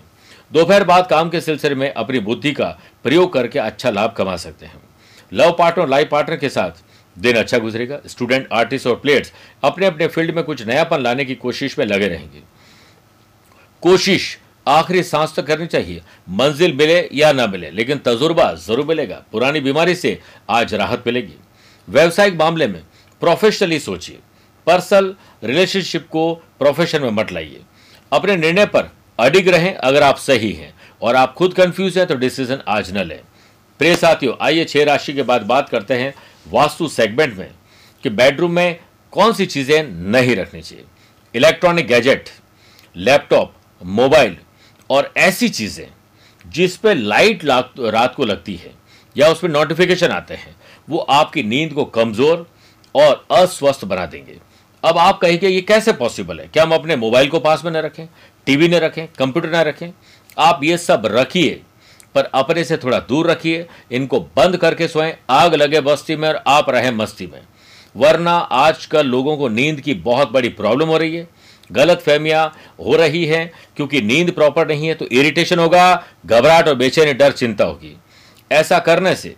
दोपहर 0.52 0.84
बाद 0.84 1.08
काम 1.08 1.30
के 1.30 1.42
सिलसिले 1.42 1.76
में 1.76 1.92
अपनी 1.94 2.20
बुद्धि 2.20 2.52
का 2.52 2.78
प्रयोग 3.04 3.32
करके 3.34 3.60
अच्छा 3.60 3.90
लाभ 3.90 4.14
कमा 4.18 4.36
सकते 4.38 4.66
हैं। 4.66 4.82
लव 5.34 5.56
पार्टनर 5.60 5.88
लाइफ 5.88 6.10
पार्टनर 6.12 6.38
के 6.38 6.50
साथ 6.50 6.84
दिन 7.18 7.36
अच्छा 7.36 7.58
गुजरेगा। 7.58 8.00
स्टूडेंट 8.08 8.48
आर्टिस्ट 8.54 8.88
और 8.88 8.96
प्लेयर्स 8.96 9.32
अपने 9.64 9.86
अपने 9.86 10.08
फ़ील्ड 10.08 10.36
में 10.36 10.44
कुछ 10.44 10.68
नयापन 10.68 11.02
लाने 11.02 11.26
की 11.26 11.36
कोशिश 11.38 11.80
में 11.80 11.86
लगे 11.86 12.08
रहेंगे। 12.08 12.42
कोशिश 13.84 14.38
आखिरी 14.68 15.04
सांस 15.04 15.34
तक 15.36 15.46
करनी 15.46 15.68
चाहिए। 15.68 16.02
मंजिल 16.30 16.74
मिले 16.74 16.98
या 17.14 17.32
ना 17.32 17.46
मिले, 17.48 17.70
लेकिन 17.72 17.98
तजुर्बा 17.98 18.52
ज़रूर 18.56 18.86
मिलेगा। 18.86 19.24
पुरानी 19.32 19.60
बीमारी 19.60 19.96
से 19.96 20.20
आज 20.50 20.74
राहत 20.74 21.04
मिलेगी। 21.08 21.36
व्यवसायिक 21.88 22.36
मामले 22.36 22.68
में 22.68 22.82
प्रोफेशनली 23.22 23.80
सोचिए। 23.80 24.20
पर्सनल 24.68 25.14
रिलेशनशिप 25.44 26.08
को 26.08 26.34
प्रोफेशन 26.60 27.02
में 27.02 27.12
मत 27.12 27.32
लाइए। 27.32 27.62
अपने 28.12 28.36
निर्णय 28.38 28.66
पर 28.66 28.92
अडिग 29.20 29.48
रहें 29.50 29.74
अगर 29.74 30.04
आप 30.04 30.18
सही 30.18 30.52
हैं 30.52 30.74
और 31.02 31.16
आप 31.16 31.34
खुद 31.34 31.54
कंफ्यूज 31.54 31.98
हैं 31.98 32.06
तो 32.08 32.16
डिसीज़न 32.16 32.62
आज 32.68 32.92
न 32.98 33.04
लें। 33.04 33.20
प्रिय 33.80 33.96
साथियों, 33.96 34.34
आइए 34.42 34.66
छह 34.66 34.84
राशि 34.84 35.14
के 35.14 35.24
बाद 35.24 35.42
बात 35.44 35.70
करते 35.70 35.94
हैं 35.94 36.14
वास्तु 36.46 36.88
सेगमेंट 36.90 37.38
में 37.38 37.50
कि 38.04 38.10
बेडरूम 38.12 38.52
में 38.52 38.80
कौन 39.14 39.34
सी 39.34 39.46
चीज़ें 39.46 39.84
नहीं 39.84 40.36
रखनी 40.36 40.62
चाहिए। 40.62 40.86
इलेक्ट्रॉनिक 41.36 41.88
गैजेट 41.88 42.30
लैपटॉप 42.96 43.54
मोबाइल 43.82 44.38
और 44.90 45.12
ऐसी 45.18 45.50
चीज़ें 45.50 45.88
जिस 46.46 46.76
पे 46.78 46.94
लाइट 46.94 47.46
रात 47.46 48.14
को 48.16 48.26
लगती 48.26 48.56
है, 48.56 48.74
या 49.16 49.28
उसमें 49.28 49.52
नोटिफिकेशन 49.52 50.10
आते 50.10 50.34
हैं, 50.34 50.56
वो 50.88 50.98
आपकी 50.98 51.44
नींद 51.44 51.74
को 51.74 51.86
कमज़ोर 51.88 52.48
और 52.96 53.26
अस्वस्थ 53.34 53.86
बना 53.86 54.06
देंगे। 54.06 54.38
अब 54.84 54.98
आप 54.98 55.18
कहेंगे, 55.20 55.48
ये 55.48 55.62
कैसे 55.62 55.94
पॉसिबल 55.94 56.40
है? 56.40 56.48
क्या 56.48 56.64
हम 56.64 56.74
अपने 56.74 56.96
मोबाइल 56.96 57.30
को 57.30 57.40
पास 57.40 57.66
में 57.66 57.72
न 57.72 57.78
रखें 57.78 58.06
टीवी 58.48 58.68
न 58.68 58.76
रखें 58.76 59.08
कंप्यूटर 59.10 59.50
न 59.50 59.64
रखें? 59.64 59.92
आप 60.38 60.64
ये 60.64 60.78
सब 60.78 61.06
रखिए, 61.08 61.62
पर 62.16 62.24
अपने 62.26 62.64
से 62.64 62.78
थोड़ा 62.78 63.00
दूर 63.00 63.30
रखिए, 63.32 63.66
इनको 63.92 64.20
बंद 64.36 64.58
करके 64.58 64.88
सोएँ, 64.88 65.14
आग 65.30 65.56
लगे 65.56 65.82
बस्ती 65.82 66.16
में 66.16 66.28
और 66.30 66.42
आप 66.48 66.70
रहें 66.70 66.92
मस्ती 66.92 67.28
में। 67.28 67.42
वरना 67.96 68.32
आजकल 68.32 69.08
लोगों 69.08 69.36
को 69.38 69.48
नींद 69.50 69.82
की 69.82 69.94
बहुत 69.94 70.32
बड़ी 70.32 70.50
प्रॉब्लम 70.52 70.88
हो 70.88 70.98
रही 70.98 71.16
है। 71.16 71.28
गलत 71.70 72.02
फहमियाँ 72.02 72.46
हो 72.80 72.96
रही 72.96 73.26
हैं, 73.26 73.52
क्योंकि 73.76 74.02
नींद 74.02 74.32
प्रॉपर 74.32 74.68
नहीं 74.68 74.88
है 74.88 74.94
तो 74.94 75.06
इरिटेशन 75.08 75.60
होगा, 75.60 76.04
घबराहट 76.26 76.68
और 76.68 76.76
बेचैनी, 76.76 77.14
डर, 77.14 77.32
चिंता 77.32 77.64
होगी। 77.64 77.96
ऐसा 78.52 78.80
करने 78.80 79.16
से 79.16 79.36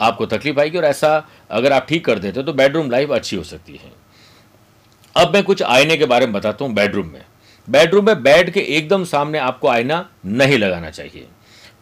आपको 0.00 0.26
तकलीफ़ 0.26 0.60
आएगी 0.60 0.78
और 0.78 0.84
ऐसा 0.84 1.28
अगर 1.50 1.72
आप 1.72 1.86
ठीक 1.88 2.04
कर 2.04 2.18
देते 2.18 2.40
हो 2.40 2.46
तो 2.46 2.52
बेडरूम 2.52 2.90
लाइफ 2.90 3.10
अच्छी 3.10 3.36
हो 3.36 3.42
सकती 3.44 3.72
है। 3.74 3.92
अब 5.16 5.34
मैं 5.34 5.42
कुछ 5.42 5.62
आईने 5.62 5.96
के 5.96 6.06
बारे 6.06 6.26
में 6.26 6.32
बताता 6.32 6.64
हूँ 6.64 6.74
बेडरूम 6.74 7.06
में। 7.06 7.24
बेडरूम 7.68 8.06
में 8.06 8.22
बेड 8.22 8.50
के 8.50 8.60
एकदम 8.60 9.04
सामने 9.06 9.38
आपको 9.38 9.68
आईना 9.68 10.08
नहीं 10.26 10.58
लगाना 10.58 10.90
चाहिए। 10.90 11.26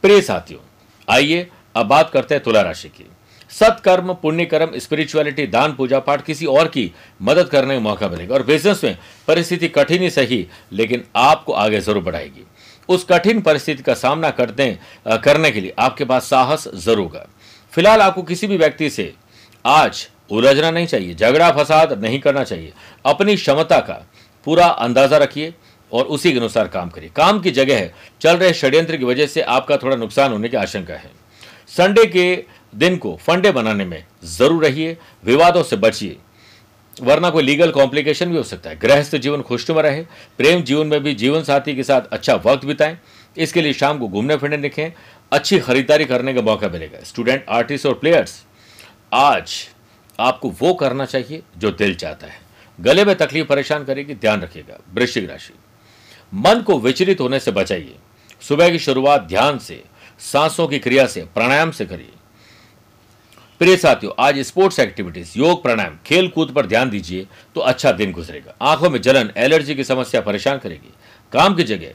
प्रिय 0.04 0.20
साथियों, 0.20 0.60
आइए 1.08 1.48
अब 1.76 1.86
बात 1.86 2.10
करते 2.10 2.34
हैं 2.34 2.42
तुला 2.44 2.62
राशि 2.62 2.88
की। 2.88 3.06
सत्कर्म 3.56 4.12
पुण्य 4.14 4.44
कर्म 4.44 4.78
स्पिरिचुअलिटी 4.78 5.46
दान, 5.46 5.72
पूजा 5.72 5.98
पाठ 6.00 6.24
किसी 6.24 6.46
और 6.46 6.68
की 6.68 6.90
मदद 7.20 7.48
करने 7.48 7.74
का 7.74 7.80
मौका 7.80 8.08
मिलेगा। 8.08 8.34
और 8.34 8.42
बिज़नेस 8.42 8.82
में 8.84 8.96
परिस्थिति 9.28 9.68
कठिन 9.68 10.02
ही 10.02 10.10
सही, 10.10 10.46
लेकिन 10.72 11.04
आपको 11.16 11.52
आगे 11.54 11.80
ज़रूर 11.80 12.02
बढ़ाएगी। 12.02 12.44
उस 12.88 13.04
कठिन 13.04 13.40
परिस्थिति 13.42 13.82
का 13.82 13.94
सामना 13.96 14.30
करते 14.32 14.76
करने 15.24 15.50
के 15.50 15.60
लिए 15.60 15.74
आपके 15.78 16.04
पास 16.04 16.24
साहस 16.24 16.68
ज़रूर 16.76 16.98
होगा 16.98 17.26
फ़िलहाल 17.72 18.00
आपको 18.00 18.22
किसी 18.24 18.46
भी 18.46 18.56
व्यक्ति 18.56 18.90
से 18.90 19.12
आज 19.64 20.06
उलझना 20.30 20.70
नहीं 20.70 20.86
चाहिए, 20.86 21.14
झगड़ा, 21.14 21.50
फसाद 21.52 21.92
नहीं 22.02 22.18
करना 22.20 22.44
चाहिए। 22.44 22.72
अपनी 23.04 23.34
क्षमता 23.36 23.78
का 23.80 24.04
पूरा 24.46 24.66
अंदाज़ा 24.66 25.18
रखिए 25.18 25.52
और 25.92 26.04
उसी 26.06 26.32
के 26.32 26.38
अनुसार 26.38 26.68
काम 26.68 26.88
करिए। 26.90 27.10
काम 27.16 27.40
की 27.40 27.50
जगह 27.52 27.90
चल 28.20 28.36
रहे 28.36 28.52
षड्यंत्र 28.54 28.96
की 28.96 29.04
वजह 29.04 29.26
से 29.26 29.42
आपका 29.42 29.76
थोड़ा 29.76 29.96
नुकसान 29.96 30.32
होने 30.32 30.48
की 30.48 30.56
आशंका 30.56 30.94
है। 30.94 31.10
संडे 31.68 32.04
के 32.06 32.34
दिन 32.74 32.96
को 32.96 33.16
फंडे 33.16 33.50
बनाने 33.52 33.84
में 33.84 34.04
ज़रूर 34.24 34.64
रहिए, 34.64 34.96
विवादों 35.24 35.62
से 35.62 35.76
बचिए। 35.76 36.16
वरना 37.02 37.30
कोई 37.30 37.42
लीगल 37.42 37.70
कॉम्प्लिकेशन 37.70 38.30
भी 38.30 38.36
हो 38.36 38.42
सकता 38.42 38.70
है। 38.70 38.78
गृहस्थ 38.78 39.16
जीवन 39.16 39.42
खुशनुमा 39.42 39.80
रहे, 39.80 40.02
प्रेम 40.38 40.62
जीवन 40.62 40.86
में 40.86 41.02
भी 41.02 41.14
जीवन 41.14 41.42
साथी 41.42 41.74
के 41.76 41.82
साथ 41.82 42.00
अच्छा 42.12 42.34
वक्त 42.34 42.64
बिताएँ। 42.64 42.98
इसके 43.36 43.62
लिए 43.62 43.72
शाम 43.72 43.98
को 43.98 44.08
घूमने 44.08 44.36
फिरने 44.36 44.56
निकलें 44.56 44.92
अच्छी 45.32 45.58
खरीदारी 45.58 46.04
करने 46.04 46.34
का 46.34 46.42
मौका 46.42 46.68
मिलेगा। 46.68 47.02
स्टूडेंट 47.04 47.44
आर्टिस्ट 47.48 47.86
और 47.86 47.94
प्लेयर्स 47.94 48.44
आज 49.12 49.68
आपको 50.18 50.50
वो 50.50 50.74
करना 50.74 51.04
चाहिए 51.04 51.42
जो 51.58 51.70
दिल 51.70 51.94
चाहता 51.94 52.26
है। 52.26 52.40
गले 52.80 53.04
में 53.04 53.14
तकलीफ़ 53.16 53.46
परेशान 53.46 53.84
करेगी, 53.84 54.14
ध्यान 54.14 54.40
रखिएगा। 54.40 54.78
वृश्चिक 54.94 55.30
राशि। 55.30 55.54
मन 56.32 56.60
को 56.60 56.78
विचलित 56.78 57.20
होने 57.20 57.40
से 57.40 57.50
बचाइए। 57.50 57.94
सुबह 58.40 58.70
की 58.70 58.78
शुरुआत 58.78 59.20
ध्यान 59.20 59.58
से, 59.58 59.82
सांसों 60.20 60.68
की 60.68 60.78
क्रिया 60.78 61.06
से, 61.06 61.22
प्राणायाम 61.34 61.70
से 61.70 61.86
करिए। 61.86 62.12
प्रिय 63.60 63.76
साथियों, 63.76 64.12
आज 64.18 64.38
स्पोर्ट्स 64.38 64.78
एक्टिविटीज़ 64.78 65.32
योग 65.36 65.62
प्राणायाम 65.62 65.96
खेल 66.06 66.26
कूद 66.28 66.50
पर 66.52 66.66
ध्यान 66.66 66.90
दीजिए 66.90 67.26
तो 67.54 67.60
अच्छा 67.60 67.92
दिन 67.92 68.10
गुजरेगा। 68.12 68.54
आँखों 68.62 68.90
में 68.90 69.00
जलन 69.02 69.30
एलर्जी 69.36 69.74
की 69.74 69.84
समस्या 69.84 70.20
परेशान 70.20 70.58
करेगी। 70.58 70.92
काम 71.32 71.54
की 71.54 71.62
जगह 71.62 71.92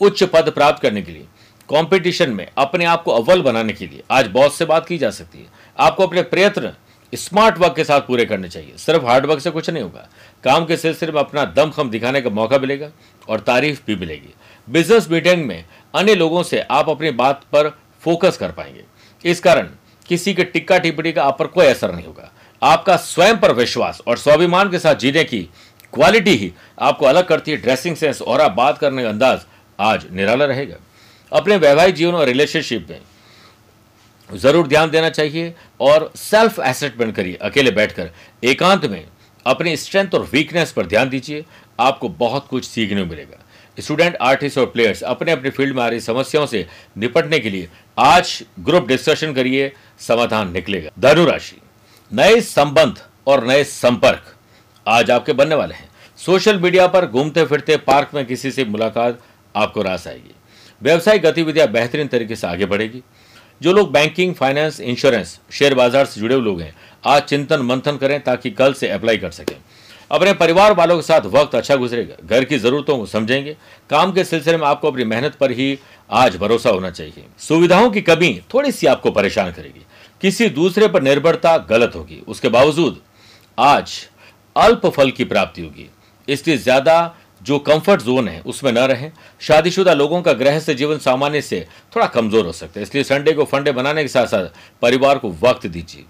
उच्च 0.00 0.22
पद 0.24 0.50
प्राप्त 0.50 0.82
करने 0.82 1.02
के 1.02 1.12
लिए 1.12 1.26
कंपटीशन 1.68 2.30
में 2.30 2.46
अपने 2.58 2.84
आप 2.84 3.02
को 3.02 3.12
अव्वल 3.12 3.42
बनाने 3.42 3.72
के 3.72 3.86
लिए 3.86 4.02
आज 4.10 4.26
बॉस 4.26 4.58
से 4.58 4.64
बात 4.64 4.86
की 4.86 4.98
जा 4.98 5.10
सकती 5.10 5.38
है। 5.38 5.46
आपको 5.78 6.06
अपने 6.06 6.22
प्रयत्न 6.24 6.72
स्मार्ट 7.12 7.58
वर्क 7.58 7.76
के 7.76 7.84
साथ 7.84 8.00
पूरे 8.00 8.24
करने 8.24 8.48
चाहिए। 8.48 8.72
सिर्फ़ 8.76 9.04
हार्ड 9.04 9.26
वर्क 9.26 9.40
से 9.40 9.50
कुछ 9.50 9.70
नहीं 9.70 9.82
होगा। 9.82 10.08
काम 10.44 10.66
के 10.66 10.76
सिलसिले 10.76 11.12
में 11.12 11.20
अपना 11.20 11.44
दम 11.56 11.70
खम 11.70 11.90
दिखाने 11.90 12.20
का 12.20 12.30
मौका 12.30 12.58
मिलेगा 12.58 12.90
और 13.28 13.40
तारीफ़ 13.42 13.80
भी 13.86 13.96
मिलेगी। 13.96 14.34
बिज़नेस 14.68 15.08
मीटिंग 15.10 15.46
में 15.46 15.64
अन्य 15.94 16.14
लोगों 16.14 16.42
से 16.42 16.60
आप 16.60 16.88
अपनी 16.88 17.10
बात 17.12 17.44
पर 17.52 17.70
फोकस 18.02 18.36
कर 18.36 18.52
पाएँगे। 18.52 18.84
इस 19.24 19.40
कारण 19.40 19.68
किसी 20.08 20.34
के 20.34 20.44
टिक्का 20.44 20.78
टिप्पणी 20.78 21.12
का 21.12 21.22
आप 21.24 21.38
पर 21.38 21.46
कोई 21.48 21.66
असर 21.66 21.92
नहीं 21.92 22.06
होगा। 22.06 22.30
आपका 22.62 22.96
स्वयं 22.98 23.36
पर 23.36 23.52
विश्वास 23.54 24.00
और 24.06 24.18
स्वाभिमान 24.18 24.70
के 24.70 24.78
साथ 24.78 24.94
जीने 24.96 25.24
की 25.24 25.40
क्वालिटी 25.92 26.30
ही 26.30 26.52
आपको 26.80 27.06
अलग 27.06 27.26
करती 27.26 27.50
है। 27.50 27.56
ड्रेसिंग 27.56 27.96
सेंस 27.96 28.22
और 28.22 28.48
बात 28.52 28.78
करने 28.78 29.02
का 29.02 29.08
अंदाज 29.08 29.40
आज 29.78 30.06
निराला 30.12 30.44
रहेगा। 30.44 30.76
अपने 31.32 31.56
वैवाहिक 31.56 31.94
जीवन 31.94 32.14
और 32.14 32.26
रिलेशनशिप 32.26 32.86
में 32.90 33.00
ज़रूर 34.30 34.66
ध्यान 34.68 34.90
देना 34.90 35.08
चाहिए 35.10 35.54
और 35.80 36.10
सेल्फ 36.16 36.58
एसेसमेंट 36.60 37.14
करिए। 37.16 37.34
अकेले 37.42 37.70
बैठकर 37.70 38.10
एकांत 38.42 38.84
में 38.84 39.04
अपनी 39.46 39.76
स्ट्रेंथ 39.76 40.14
और 40.14 40.28
वीकनेस 40.32 40.72
पर 40.72 40.86
ध्यान 40.86 41.08
दीजिए। 41.08 41.44
आपको 41.80 42.08
बहुत 42.10 42.46
कुछ 42.48 42.64
सीखने 42.64 43.02
को 43.02 43.06
मिलेगा। 43.06 43.40
स्टूडेंट 43.78 44.16
आर्टिस्ट 44.22 44.58
और 44.58 44.66
प्लेयर्स 44.66 45.02
अपने 45.04 45.32
अपने 45.32 45.50
फ़ील्ड 45.50 45.76
में 45.76 45.82
आ 45.82 45.88
रही 45.88 46.00
समस्याओं 46.00 46.46
से 46.46 46.66
निपटने 46.98 47.38
के 47.38 47.50
लिए 47.50 47.68
आज 47.96 48.42
ग्रुप 48.60 48.86
डिस्कशन 48.88 49.32
करिए, 49.32 49.72
समाधान 49.98 50.50
निकलेगा। 50.52 50.90
धनुराशि 51.00 51.56
नए 52.10 52.40
संबंध 52.40 52.98
और 53.26 53.44
नए 53.46 53.64
संपर्क 53.64 54.34
आज 54.86 55.10
आपके 55.10 55.32
बनने 55.32 55.54
वाले 55.54 55.74
हैं। 55.74 55.88
सोशल 56.18 56.58
मीडिया 56.60 56.86
पर 56.86 57.06
घूमते 57.06 57.44
फिरते 57.44 57.76
पार्क 57.76 58.10
में 58.14 58.24
किसी 58.26 58.50
से 58.50 58.64
मुलाकात, 58.64 59.20
आपको 59.54 59.82
रास 59.82 60.06
आएगी। 60.08 60.34
व्यवसायिक 60.82 61.22
गतिविधियाँ 61.22 61.68
बेहतरीन 61.68 62.08
तरीके 62.08 62.36
से 62.36 62.46
आगे 62.46 62.66
बढ़ेगी। 62.66 63.02
जो 63.60 63.72
लोग 63.72 63.92
बैंकिंग 63.92 64.34
फाइनेंस 64.34 64.80
इंश्योरेंस 64.80 65.38
शेयर 65.52 65.74
बाज़ार 65.74 66.04
से 66.06 66.20
जुड़े 66.20 66.34
हुए 66.34 66.44
लोग 66.44 66.60
हैं, 66.60 66.74
आज 67.04 67.22
चिंतन 67.22 67.62
मंथन 67.62 67.96
करें 67.96 68.20
ताकि 68.20 68.50
कल 68.50 68.72
से 68.72 68.88
अप्लाई 68.88 69.18
कर 69.18 69.30
सकें। 69.30 69.56
अपने 70.10 70.32
परिवार 70.34 70.72
वालों 70.72 70.96
के 70.96 71.02
साथ 71.02 71.26
वक्त 71.28 71.54
अच्छा 71.54 71.76
गुजरेगा। 71.76 72.16
घर 72.26 72.44
की 72.44 72.58
जरूरतों 72.58 72.96
को 72.98 73.06
समझेंगे। 73.06 73.56
काम 73.90 74.12
के 74.12 74.24
सिलसिले 74.24 74.56
में 74.56 74.66
आपको 74.66 74.90
अपनी 74.90 75.04
मेहनत 75.04 75.34
पर 75.34 75.50
ही 75.50 75.78
आज 76.10 76.36
भरोसा 76.36 76.70
होना 76.70 76.90
चाहिए। 76.90 77.24
सुविधाओं 77.38 77.90
की 77.90 78.00
कमी 78.02 78.40
थोड़ी 78.54 78.72
सी 78.72 78.86
आपको 78.86 79.10
परेशान 79.10 79.50
करेगी। 79.52 79.84
किसी 80.22 80.48
दूसरे 80.50 80.88
पर 80.88 81.02
निर्भरता 81.02 81.56
गलत 81.70 81.92
होगी। 81.94 82.22
उसके 82.28 82.48
बावजूद 82.48 83.00
आज 83.58 83.92
अल्प 84.56 84.86
फल 84.86 85.10
की 85.10 85.24
प्राप्ति 85.24 85.62
होगी। 85.62 85.88
इसलिए 86.28 86.56
ज़्यादा 86.58 87.14
जो 87.42 87.58
कंफर्ट 87.58 88.02
जोन 88.02 88.28
है, 88.28 88.40
उसमें 88.40 88.70
न 88.72 88.78
रहें। 88.78 89.10
शादीशुदा 89.40 89.92
लोगों 89.94 90.20
का 90.22 90.32
गृहस्थ 90.32 90.70
जीवन 90.72 90.98
सामान्य 90.98 91.40
से 91.42 91.66
थोड़ा 91.96 92.06
कमज़ोर 92.06 92.46
हो 92.46 92.52
सकता 92.52 92.80
है। 92.80 92.82
इसलिए 92.82 93.04
संडे 93.04 93.32
को 93.32 93.44
फंडे 93.44 93.72
बनाने 93.72 94.02
के 94.02 94.08
साथ 94.08 94.26
साथ 94.26 94.46
परिवार 94.82 95.18
को 95.18 95.30
वक्त 95.42 95.66
दीजिए। 95.66 96.04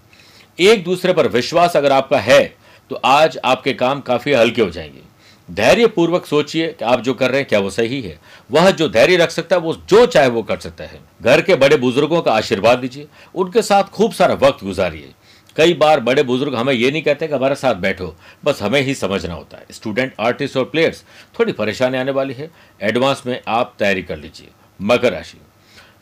एक 0.71 0.83
दूसरे 0.83 1.13
पर 1.13 1.27
विश्वास 1.27 1.75
अगर 1.77 1.91
आपका 1.91 2.19
है 2.19 2.55
तो 2.89 2.95
आज 2.95 3.37
आपके 3.45 3.73
काम 3.73 4.01
काफ़ी 4.01 4.33
हल्के 4.33 4.61
हो 4.61 4.69
जाएँगे। 4.69 5.15
धैर्य 5.51 5.87
पूर्वक 5.87 6.25
सोचिए 6.25 6.67
कि 6.67 6.85
आप 6.85 7.01
जो 7.01 7.13
कर 7.13 7.29
रहे 7.29 7.39
हैं, 7.39 7.49
क्या 7.49 7.59
वो 7.59 7.69
सही 7.69 8.01
है? 8.01 8.19
वह 8.51 8.71
जो 8.71 8.89
धैर्य 8.89 9.15
रख 9.15 9.31
सकता 9.31 9.55
है, 9.55 9.61
वो 9.61 9.73
जो 9.73 10.05
चाहे 10.05 10.27
वो 10.27 10.43
कर 10.43 10.57
सकता 10.57 10.83
है। 10.83 10.99
घर 11.21 11.41
के 11.41 11.55
बड़े 11.55 11.77
बुज़ुर्गों 11.77 12.21
का 12.21 12.31
आशीर्वाद 12.31 12.79
दीजिए। 12.79 13.07
उनके 13.35 13.61
साथ 13.61 13.83
खूब 13.83 14.11
सारा 14.11 14.33
वक्त 14.33 14.63
गुजारिए। 14.63 15.13
कई 15.55 15.73
बार 15.73 15.99
बड़े 15.99 16.23
बुज़ुर्ग 16.23 16.55
हमें 16.55 16.73
ये 16.73 16.91
नहीं 16.91 17.01
कहते 17.01 17.27
कि 17.27 17.33
हमारे 17.33 17.55
साथ 17.55 17.75
बैठो। 17.75 18.15
बस 18.45 18.61
हमें 18.61 18.81
ही 18.81 18.95
समझना 18.95 19.33
होता 19.33 19.57
है। 19.57 19.65
स्टूडेंट, 19.71 20.13
आर्टिस्ट 20.19 20.57
और 20.57 20.65
प्लेयर्स, 20.65 21.03
थोड़ी 21.39 21.53
परेशानी 21.53 21.97
आने 21.97 22.11
वाली 22.11 22.33
है। 22.33 22.51
एडवांस 22.81 23.23
में 23.25 23.41
आप 23.47 23.75
तैयारी 23.79 24.01
कर 24.01 24.17
लीजिए। 24.17 24.47
मकर 24.81 25.13
राशि। 25.13 25.37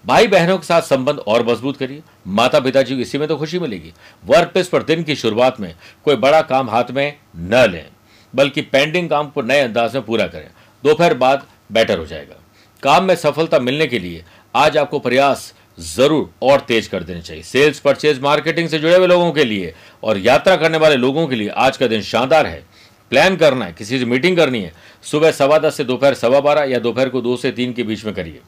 भाई 0.04 0.28
बहनों 0.28 0.58
के 0.58 0.66
साथ 0.66 0.82
संबंध 0.82 1.20
और 1.20 1.46
मज़बूत 1.48 1.78
करिए। 1.78 2.02
माता 2.30 2.60
पिताजी 2.60 2.96
को 2.96 3.02
इसी 3.02 3.18
में 3.18 3.28
तो 3.28 3.38
खुशी 3.38 3.60
मिलेगी। 3.60 3.92
वर्क 4.26 4.50
प्लेस 4.50 4.68
पर 4.68 4.84
दिन 4.84 5.04
की 5.04 5.16
शुरुआत 5.16 5.60
में 5.60 5.74
कोई 6.06 6.16
बड़ा 6.18 6.42
काम 6.44 6.70
हाथ 6.70 6.92
में 6.92 7.16
न 7.38 7.66
लें, 7.72 7.86
बल्कि 8.34 8.62
पेंडिंग 8.64 9.10
काम 9.10 9.30
को 9.30 9.42
नए 9.42 9.60
अंदाज 9.60 9.96
में 9.96 10.06
पूरा 10.06 10.28
करें। 10.28 10.50
दोपहर 10.84 11.14
बाद 11.16 11.46
बेटर 11.72 11.98
हो 11.98 12.06
जाएगा। 12.06 12.36
काम 12.84 13.04
में 13.04 13.16
सफलता 13.16 13.60
मिलने 13.60 13.88
के 13.88 14.00
लिए 14.00 14.24
आज 14.56 14.78
आपको 14.78 15.00
प्रयास 15.00 15.54
ज़रूर 15.80 16.30
और 16.44 16.60
तेज 16.60 16.88
कर 16.88 17.04
देने 17.04 17.22
चाहिए। 17.22 17.44
सेल्स 17.44 17.80
परचेज 17.80 18.20
मार्केटिंग 18.22 18.70
से 18.70 18.80
जुड़े 18.80 18.96
हुए 18.96 19.08
लोगों 19.08 19.32
के 19.32 19.44
लिए 19.46 19.74
और 20.04 20.18
यात्रा 20.18 20.56
करने 20.56 20.78
वाले 20.78 20.96
लोगों 20.98 21.28
के 21.28 21.36
लिए 21.36 21.50
आज 21.50 21.78
का 21.78 21.88
दिन 21.88 22.02
शानदार 22.04 22.46
है। 22.46 22.64
प्लान 23.12 23.36
करना 23.36 23.66
है, 23.66 23.74
किसी 23.74 24.00
से 24.00 24.06
मीटिंग 24.06 24.38
करनी 24.38 24.62
है। 24.62 24.74
सुबह 25.04 25.32
सवा 25.32 25.58
दस 25.58 25.76
से 25.78 25.84
दोपहर 25.84 26.14
सवा 26.14 26.40
बारह 26.40 26.64
या 26.64 26.80
दोपहर 26.80 27.10
को 27.10 27.22
दो 27.22 27.36
से 27.38 27.52
तीन 27.52 27.74
के 27.74 27.84
बीच 27.84 28.06
में 28.06 28.14
करिए। 28.14 28.42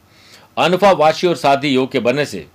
अनफा 0.56 0.90
वाशी 0.90 1.26
और 1.26 1.36
शादी 1.36 1.68
योग 1.68 1.90
के 1.92 2.00
बनने 2.00 2.24
से 2.26 2.46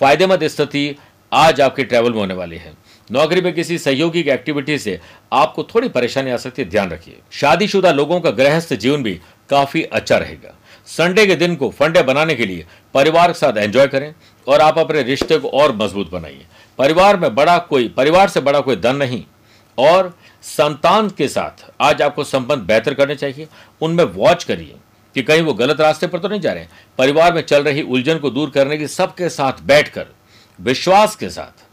फ़ायदेमंद 0.00 0.46
स्थिति 0.46 0.96
आज 1.32 1.60
आपके 1.60 1.84
ट्रैवल 1.84 2.12
में 2.12 2.18
होने 2.18 2.34
वाली 2.34 2.56
है। 2.56 2.72
नौकरी 3.10 3.40
में 3.40 3.52
किसी 3.52 3.78
सहयोगी 3.78 4.22
की 4.22 4.30
एक्टिविटी 4.30 4.78
से 4.78 4.98
आपको 5.32 5.62
थोड़ी 5.64 5.88
परेशानी 5.88 6.30
आ 6.30 6.36
सकती 6.36 6.62
है, 6.62 6.68
ध्यान 6.68 6.90
रखिए। 6.90 7.18
शादीशुदा 7.30 7.92
लोगों 7.92 8.20
का 8.20 8.30
गृहस्थ 8.30 8.74
जीवन 8.74 9.02
भी 9.02 9.20
काफ़ी 9.50 9.82
अच्छा 9.82 10.16
रहेगा। 10.16 10.54
संडे 10.86 11.26
के 11.26 11.34
दिन 11.34 11.56
को 11.56 11.70
फंडे 11.70 12.02
बनाने 12.02 12.34
के 12.34 12.46
लिए 12.46 12.66
परिवार 12.94 13.32
के 13.32 13.38
साथ 13.38 13.56
एंजॉय 13.56 13.86
करें 13.86 14.14
और 14.46 14.60
आप 14.60 14.78
अपने 14.78 15.02
रिश्ते 15.02 15.38
को 15.38 15.48
और 15.48 15.76
मज़बूत 15.76 16.10
बनाइए। 16.10 16.46
परिवार 16.78 17.16
में 17.16 17.34
बड़ा 17.34 17.58
कोई, 17.58 17.88
परिवार 17.88 18.28
से 18.28 18.40
बड़ा 18.40 18.60
कोई 18.60 18.76
धन 18.76 18.96
नहीं 18.96 19.22
और 19.78 20.14
संतान 20.42 21.08
के 21.08 21.28
साथ 21.28 21.64
आज 21.80 22.02
आपको 22.02 22.24
संबंध 22.24 22.58
बेहतर 22.58 22.94
करने 22.94 23.14
चाहिए। 23.14 23.48
उनमें 23.80 24.04
वॉच 24.04 24.44
करिए। 24.44 24.74
कि 25.16 25.22
कहीं 25.22 25.42
वो 25.42 25.52
गलत 25.54 25.80
रास्ते 25.80 26.06
पर 26.06 26.18
तो 26.18 26.28
नहीं 26.28 26.40
जा 26.40 26.52
रहे 26.52 26.64
परिवार 26.98 27.32
में 27.34 27.40
चल 27.42 27.62
रही 27.62 27.82
उलझन 27.82 28.18
को 28.18 28.30
दूर 28.30 28.50
करने 28.50 28.76
की 28.78 28.86
सबके 28.88 29.28
साथ 29.28 29.62
बैठकर, 29.62 30.06
विश्वास 30.58 31.14
के 31.16 31.28
साथ 31.30 31.64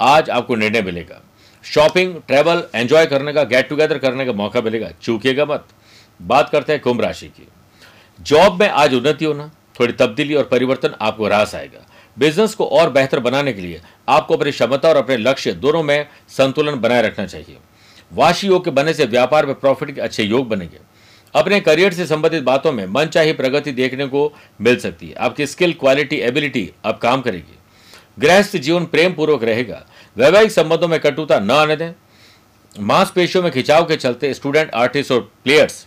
आज 0.00 0.30
आपको 0.30 0.54
निर्णय 0.54 0.82
मिलेगा। 0.82 1.20
शॉपिंग, 1.64 2.14
ट्रैवल, 2.26 2.62
एंजॉय 2.74 3.06
करने 3.06 3.32
का, 3.32 3.42
गेट 3.44 3.68
टुगेदर 3.68 3.98
करने 3.98 4.26
का 4.26 4.32
मौका 4.32 4.60
मिलेगा। 4.60 4.90
चूकिएगा 5.02 5.44
मत। 5.44 5.66
बात 6.22 6.50
करते 6.50 6.72
हैं 6.72 6.82
कुंभ 6.82 7.00
राशि 7.00 7.26
की। 7.28 7.48
जॉब 8.20 8.60
में 8.60 8.68
आज 8.68 8.94
उन्नति 8.94 9.24
होना, 9.24 9.50
थोड़ी 9.80 9.92
तब्दीली 9.92 10.34
और 10.34 10.44
परिवर्तन 10.44 10.94
आपको 11.00 11.28
रास 11.28 11.54
आएगा। 11.54 11.86
बिज़नेस 12.18 12.54
को 12.54 12.66
और 12.66 12.90
बेहतर 12.90 13.20
बनाने 13.20 13.52
के 13.52 13.60
लिए 13.60 13.80
आपको 14.08 14.36
अपनी 14.36 14.50
क्षमता 14.50 14.88
और 14.88 14.96
अपने 14.96 15.16
लक्ष्य 15.16 15.52
दोनों 15.52 15.82
में 15.82 16.06
संतुलन 16.28 16.80
बनाए 16.80 17.02
रखना 17.02 17.26
चाहिए। 17.26 17.56
वाशी 18.12 18.46
योग 18.46 18.64
के 18.64 18.70
बनने 18.70 18.94
से 18.94 19.04
व्यापार 19.04 19.46
में 19.46 19.54
प्रॉफिट 19.54 19.94
के 19.94 20.00
अच्छे 20.00 20.22
योग 20.22 20.48
बनेंगे। 20.48 20.89
अपने 21.34 21.60
करियर 21.60 21.92
से 21.92 22.06
संबंधित 22.06 22.42
बातों 22.42 22.72
में 22.72 22.86
मन 22.86 23.04
चाही 23.04 23.32
प्रगति 23.32 23.72
देखने 23.72 24.06
को 24.06 24.32
मिल 24.60 24.76
सकती 24.76 25.08
है। 25.08 25.14
आपकी 25.14 25.46
स्किल, 25.46 25.72
क्वालिटी, 25.72 26.16
एबिलिटी 26.16 26.70
अब 26.84 26.98
काम 26.98 27.20
करेगी। 27.20 27.58
गृहस्थ 28.18 28.56
जीवन 28.56 28.84
प्रेम 28.84 29.12
पूर्वक 29.12 29.44
रहेगा। 29.44 29.86
वैवाहिक 30.16 30.50
संबंधों 30.50 30.88
में 30.88 31.00
कटुता 31.00 31.38
न 31.38 31.50
आने 31.50 31.76
दें। 31.76 31.92
मांसपेशियों 32.80 33.44
में 33.44 33.52
खिंचाव 33.52 33.84
के 33.84 33.96
चलते 33.96 34.34
स्टूडेंट, 34.34 34.70
आर्टिस्ट 34.74 35.12
और 35.12 35.32
प्लेयर्स 35.44 35.86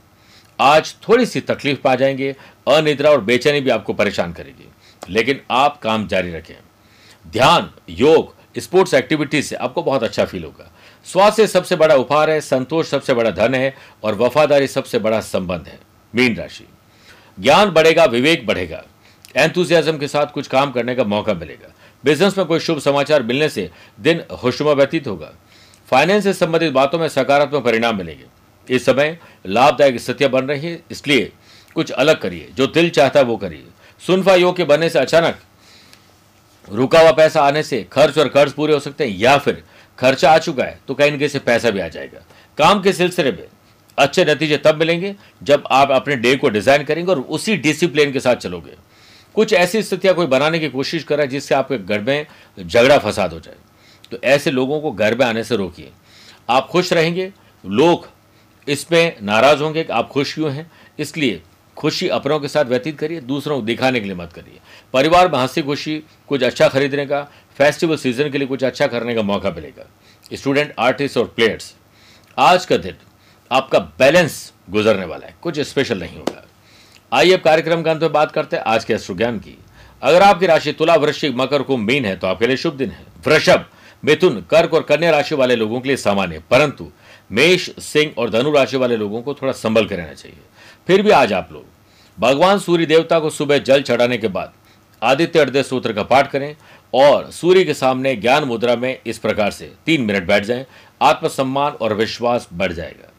आज 0.59 0.95
थोड़ी 1.09 1.25
सी 1.25 1.41
तकलीफ़ 1.41 1.79
पा 1.79 1.95
जाएँगे। 1.95 2.35
अनिद्रा 2.67 3.09
और 3.09 3.21
बेचैनी 3.21 3.61
भी 3.61 3.69
आपको 3.69 3.93
परेशान 3.93 4.33
करेगी। 4.33 4.69
लेकिन 5.09 5.41
आप 5.51 5.81
काम 5.81 6.07
जारी 6.07 6.31
रखें। 6.31 6.55
ध्यान, 7.27 7.71
योग, 7.89 8.35
स्पोर्ट्स 8.57 8.93
एक्टिविटीज़ 8.93 9.45
से 9.45 9.55
आपको 9.55 9.83
बहुत 9.83 10.03
अच्छा 10.03 10.25
फील 10.25 10.43
होगा। 10.43 10.72
स्वास्थ्य 11.05 11.47
सबसे 11.47 11.75
बड़ा 11.75 11.95
उपहार 11.95 12.29
है, 12.29 12.41
संतोष 12.41 12.87
सबसे 12.87 13.13
बड़ा 13.13 13.31
धन 13.31 13.55
है 13.55 13.75
और 14.03 14.15
वफादारी 14.15 14.67
सबसे 14.67 14.99
बड़ा 14.99 15.19
संबंध 15.21 15.67
है। 15.67 15.79
मीन 16.13 16.35
राशि। 16.35 16.67
ज्ञान 17.39 17.69
बढ़ेगा, 17.69 18.05
विवेक 18.05 18.45
बढ़ेगा। 18.47 18.83
एंथुजियाज्म 19.35 19.97
के 19.97 20.07
साथ 20.07 20.25
कुछ 20.25 20.47
काम 20.47 20.71
करने 20.71 20.95
का 20.95 21.03
मौका 21.03 21.33
मिलेगा। 21.33 21.73
बिज़नेस 22.05 22.37
में 22.37 22.47
कोई 22.47 22.59
शुभ 22.59 22.79
समाचार 22.79 23.23
मिलने 23.23 23.49
से 23.49 23.69
दिन 23.99 24.23
खुशनुमा 24.31 24.73
व्यतीत 24.73 25.07
होगा। 25.07 25.31
फाइनेंस 25.87 26.23
से 26.23 26.33
संबंधित 26.33 26.73
बातों 26.73 26.99
में 26.99 27.07
सकारात्मक 27.09 27.63
परिणाम 27.63 27.97
मिलेंगे। 27.97 28.25
इस 28.67 28.85
समय 28.85 29.17
लाभदायक 29.45 29.99
स्थितियाँ 29.99 30.31
बन 30.31 30.45
रही 30.45 30.67
है, 30.67 30.81
इसलिए 30.91 31.31
कुछ 31.75 31.91
अलग 31.91 32.21
करिए, 32.21 32.49
जो 32.53 32.67
दिल 32.67 32.89
चाहता 32.89 33.19
है 33.19 33.25
वो 33.25 33.37
करिए। 33.37 33.65
सुनफा 34.07 34.35
योग 34.35 34.55
के 34.57 34.63
बनने 34.63 34.89
से 34.89 34.99
अचानक 34.99 35.39
रुका 36.67 36.99
हुआ 36.99 37.11
पैसा 37.11 37.41
आने 37.41 37.63
से 37.63 37.81
खर्च 37.91 38.17
और 38.17 38.27
कर्ज 38.27 38.53
पूरे 38.53 38.73
हो 38.73 38.79
सकते 38.79 39.07
हैं 39.07 39.17
या 39.17 39.37
फिर 39.37 39.63
खर्चा 39.99 40.31
आ 40.31 40.37
चुका 40.37 40.63
है 40.63 40.79
तो 40.87 40.93
कहीं 40.93 41.11
ना 41.11 41.17
कहीं 41.17 41.27
से 41.27 41.39
पैसा 41.39 41.69
भी 41.69 41.79
आ 41.79 41.87
जाएगा। 41.87 42.19
काम 42.57 42.81
के 42.81 42.93
सिलसिले 42.93 43.31
में 43.31 43.45
अच्छे 43.97 44.25
नतीजे 44.25 44.57
तब 44.57 44.75
मिलेंगे 44.75 45.15
जब 45.43 45.63
आप 45.71 45.91
अपने 45.91 46.15
डे 46.15 46.35
को 46.35 46.49
डिज़ाइन 46.49 46.83
करेंगे 46.83 47.11
और 47.11 47.19
उसी 47.19 47.55
डिसिप्लिन 47.57 48.11
के 48.11 48.19
साथ 48.19 48.35
चलोगे। 48.35 48.75
कुछ 49.35 49.53
ऐसी 49.53 49.81
स्थितियाँ 49.83 50.15
कोई 50.15 50.25
बनाने 50.27 50.59
की 50.59 50.69
कोशिश 50.69 51.03
कर 51.03 51.25
जिससे 51.25 51.55
आपके 51.55 51.77
घर 51.77 52.01
में 52.01 52.25
झगड़ा 52.59 52.97
फसाद 52.97 53.33
हो 53.33 53.39
जाए। 53.39 53.55
तो 54.11 54.17
ऐसे 54.23 54.51
लोगों 54.51 54.79
को 54.81 54.91
घर 54.91 55.17
में 55.17 55.25
आने 55.25 55.43
से 55.43 55.55
रोकिए। 55.55 55.91
आप 56.49 56.67
खुश 56.67 56.91
रहेंगे, 56.93 57.31
लोग 57.63 58.07
इसमें 58.67 59.15
नाराज़ 59.21 59.61
होंगे 59.63 59.83
कि 59.83 59.91
आप 59.93 60.09
खुश 60.09 60.33
क्यों 60.33 60.51
हैं। 60.51 60.69
इसलिए 60.99 61.41
खुशी 61.77 62.07
अपनों 62.09 62.39
के 62.39 62.47
साथ 62.47 62.65
व्यतीत 62.65 62.97
करिए, 62.99 63.21
दूसरों 63.21 63.55
को 63.55 63.65
दिखाने 63.65 63.99
के 63.99 64.05
लिए 64.05 64.15
मत 64.15 64.33
करिए। 64.33 64.59
परिवार 64.93 65.31
में 65.31 65.37
हँसी 65.39 65.61
खुशी 65.61 65.97
कुछ 66.27 66.43
अच्छा 66.43 66.67
खरीदने 66.67 67.05
का 67.05 67.27
फेस्टिवल 67.57 67.97
सीज़न 67.97 68.29
के 68.29 68.37
लिए 68.37 68.47
कुछ 68.47 68.63
अच्छा 68.63 68.87
करने 68.87 69.15
का 69.15 69.21
मौका 69.21 69.49
मिलेगा। 69.51 69.85
स्टूडेंट, 70.33 70.73
आर्टिस्ट 70.79 71.17
और 71.17 71.25
प्लेयर्स, 71.25 71.73
आज 72.37 72.65
का 72.65 72.77
दिन 72.77 72.95
आपका 73.51 73.79
बैलेंस 73.99 74.53
गुजरने 74.69 75.05
वाला 75.05 75.27
है। 75.27 75.35
कुछ 75.41 75.59
स्पेशल 75.59 75.99
नहीं 75.99 76.17
होगा। 76.17 76.43
आइए 77.11 77.33
अब 77.33 77.39
कार्यक्रम 77.39 77.83
के 77.83 77.89
अंत 77.89 78.01
में 78.01 78.11
बात 78.11 78.31
करते 78.31 78.55
हैं 78.55 78.63
आज 78.63 78.85
के 78.85 78.93
अश्रु 78.93 79.15
ज्ञान 79.15 79.37
की। 79.39 79.57
अगर 80.01 80.21
आपकी 80.21 80.45
राशि 80.45 80.71
तुला, 80.71 80.95
वृश्चिक, 80.95 81.35
मकर 81.35 81.61
को 81.61 81.77
मीन 81.77 82.05
है 82.05 82.15
तो 82.15 82.27
आपके 82.27 82.47
लिए 82.47 82.57
शुभ 82.57 82.73
दिन 82.73 82.89
है। 82.89 83.05
वृषभ, 83.27 83.65
मिथुन, 84.03 84.41
कर्क 84.41 84.73
और 84.73 84.83
कन्या 84.83 85.11
राशि 85.11 85.35
वाले 85.35 85.55
लोगों 85.55 85.79
के 85.81 85.87
लिए 85.87 85.97
सामान्य 85.97 86.41
परंतु 86.51 86.89
मेष, 87.31 87.69
सिंह 87.79 88.13
और 88.17 88.29
धनु 88.29 88.51
राशि 88.51 88.77
वाले 88.77 88.97
लोगों 88.97 89.21
को 89.21 89.33
थोड़ा 89.33 89.53
संभल 89.53 89.85
के 89.87 89.95
रहना 89.95 90.13
चाहिए। 90.13 90.37
फिर 90.87 91.01
भी 91.01 91.11
आज 91.11 91.33
आप 91.33 91.49
लोग 91.51 91.65
भगवान 92.17 92.59
सूर्य 92.59 92.85
देवता 92.85 93.19
को 93.19 93.29
सुबह 93.29 93.57
जल 93.57 93.81
चढ़ाने 93.81 94.17
के 94.17 94.27
बाद 94.27 94.53
आदित्य 95.01 95.41
हृदय 95.41 95.63
सूत्र 95.63 95.93
का 95.93 96.03
पाठ 96.03 96.29
करें। 96.31 96.55
और 96.93 97.31
सूर्य 97.31 97.63
के 97.63 97.73
सामने 97.73 98.15
ज्ञान 98.15 98.43
मुद्रा 98.43 98.75
में 98.75 98.99
इस 99.05 99.17
प्रकार 99.17 99.51
से 99.51 99.71
तीन 99.85 100.01
मिनट 100.01 100.27
बैठ 100.27 100.43
जाएँ, 100.43 100.65
आत्मसम्मान 101.01 101.71
और 101.71 101.93
विश्वास 101.93 102.47
बढ़ 102.53 102.73
जाएगा। 102.73 103.09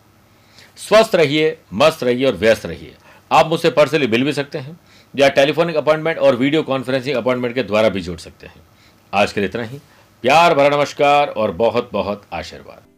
स्वस्थ 0.76 1.14
रहिए, 1.14 1.58
मस्त 1.72 2.04
रहिए 2.04 2.26
और 2.26 2.34
व्यस्त 2.34 2.66
रहिए। 2.66 2.94
आप 3.32 3.46
मुझसे 3.46 3.70
पर्सनली 3.70 4.06
मिल 4.06 4.24
भी 4.24 4.32
सकते 4.32 4.58
हैं, 4.58 4.80
या 5.16 5.28
टेलीफोनिक 5.28 5.76
अपॉइंटमेंट 5.76 6.18
और 6.18 6.36
वीडियो 6.36 6.62
कॉन्फ्रेंसिंग 6.62 7.16
अपॉइंटमेंट 7.16 7.54
के 7.54 7.62
द्वारा 7.62 7.88
भी 7.88 8.00
जुड़ 8.00 8.18
सकते 8.18 8.46
हैं। 8.46 8.62
आज 9.14 9.32
के 9.32 9.40
लिए 9.40 9.48
इतना 9.48 9.62
ही। 9.62 9.78
प्यार 10.22 10.54
भरा 10.54 10.68
नमस्कार 10.68 11.28
और 11.28 11.50
बहुत 11.50 11.90
बहुत 11.92 12.22
आशीर्वाद। 12.32 12.93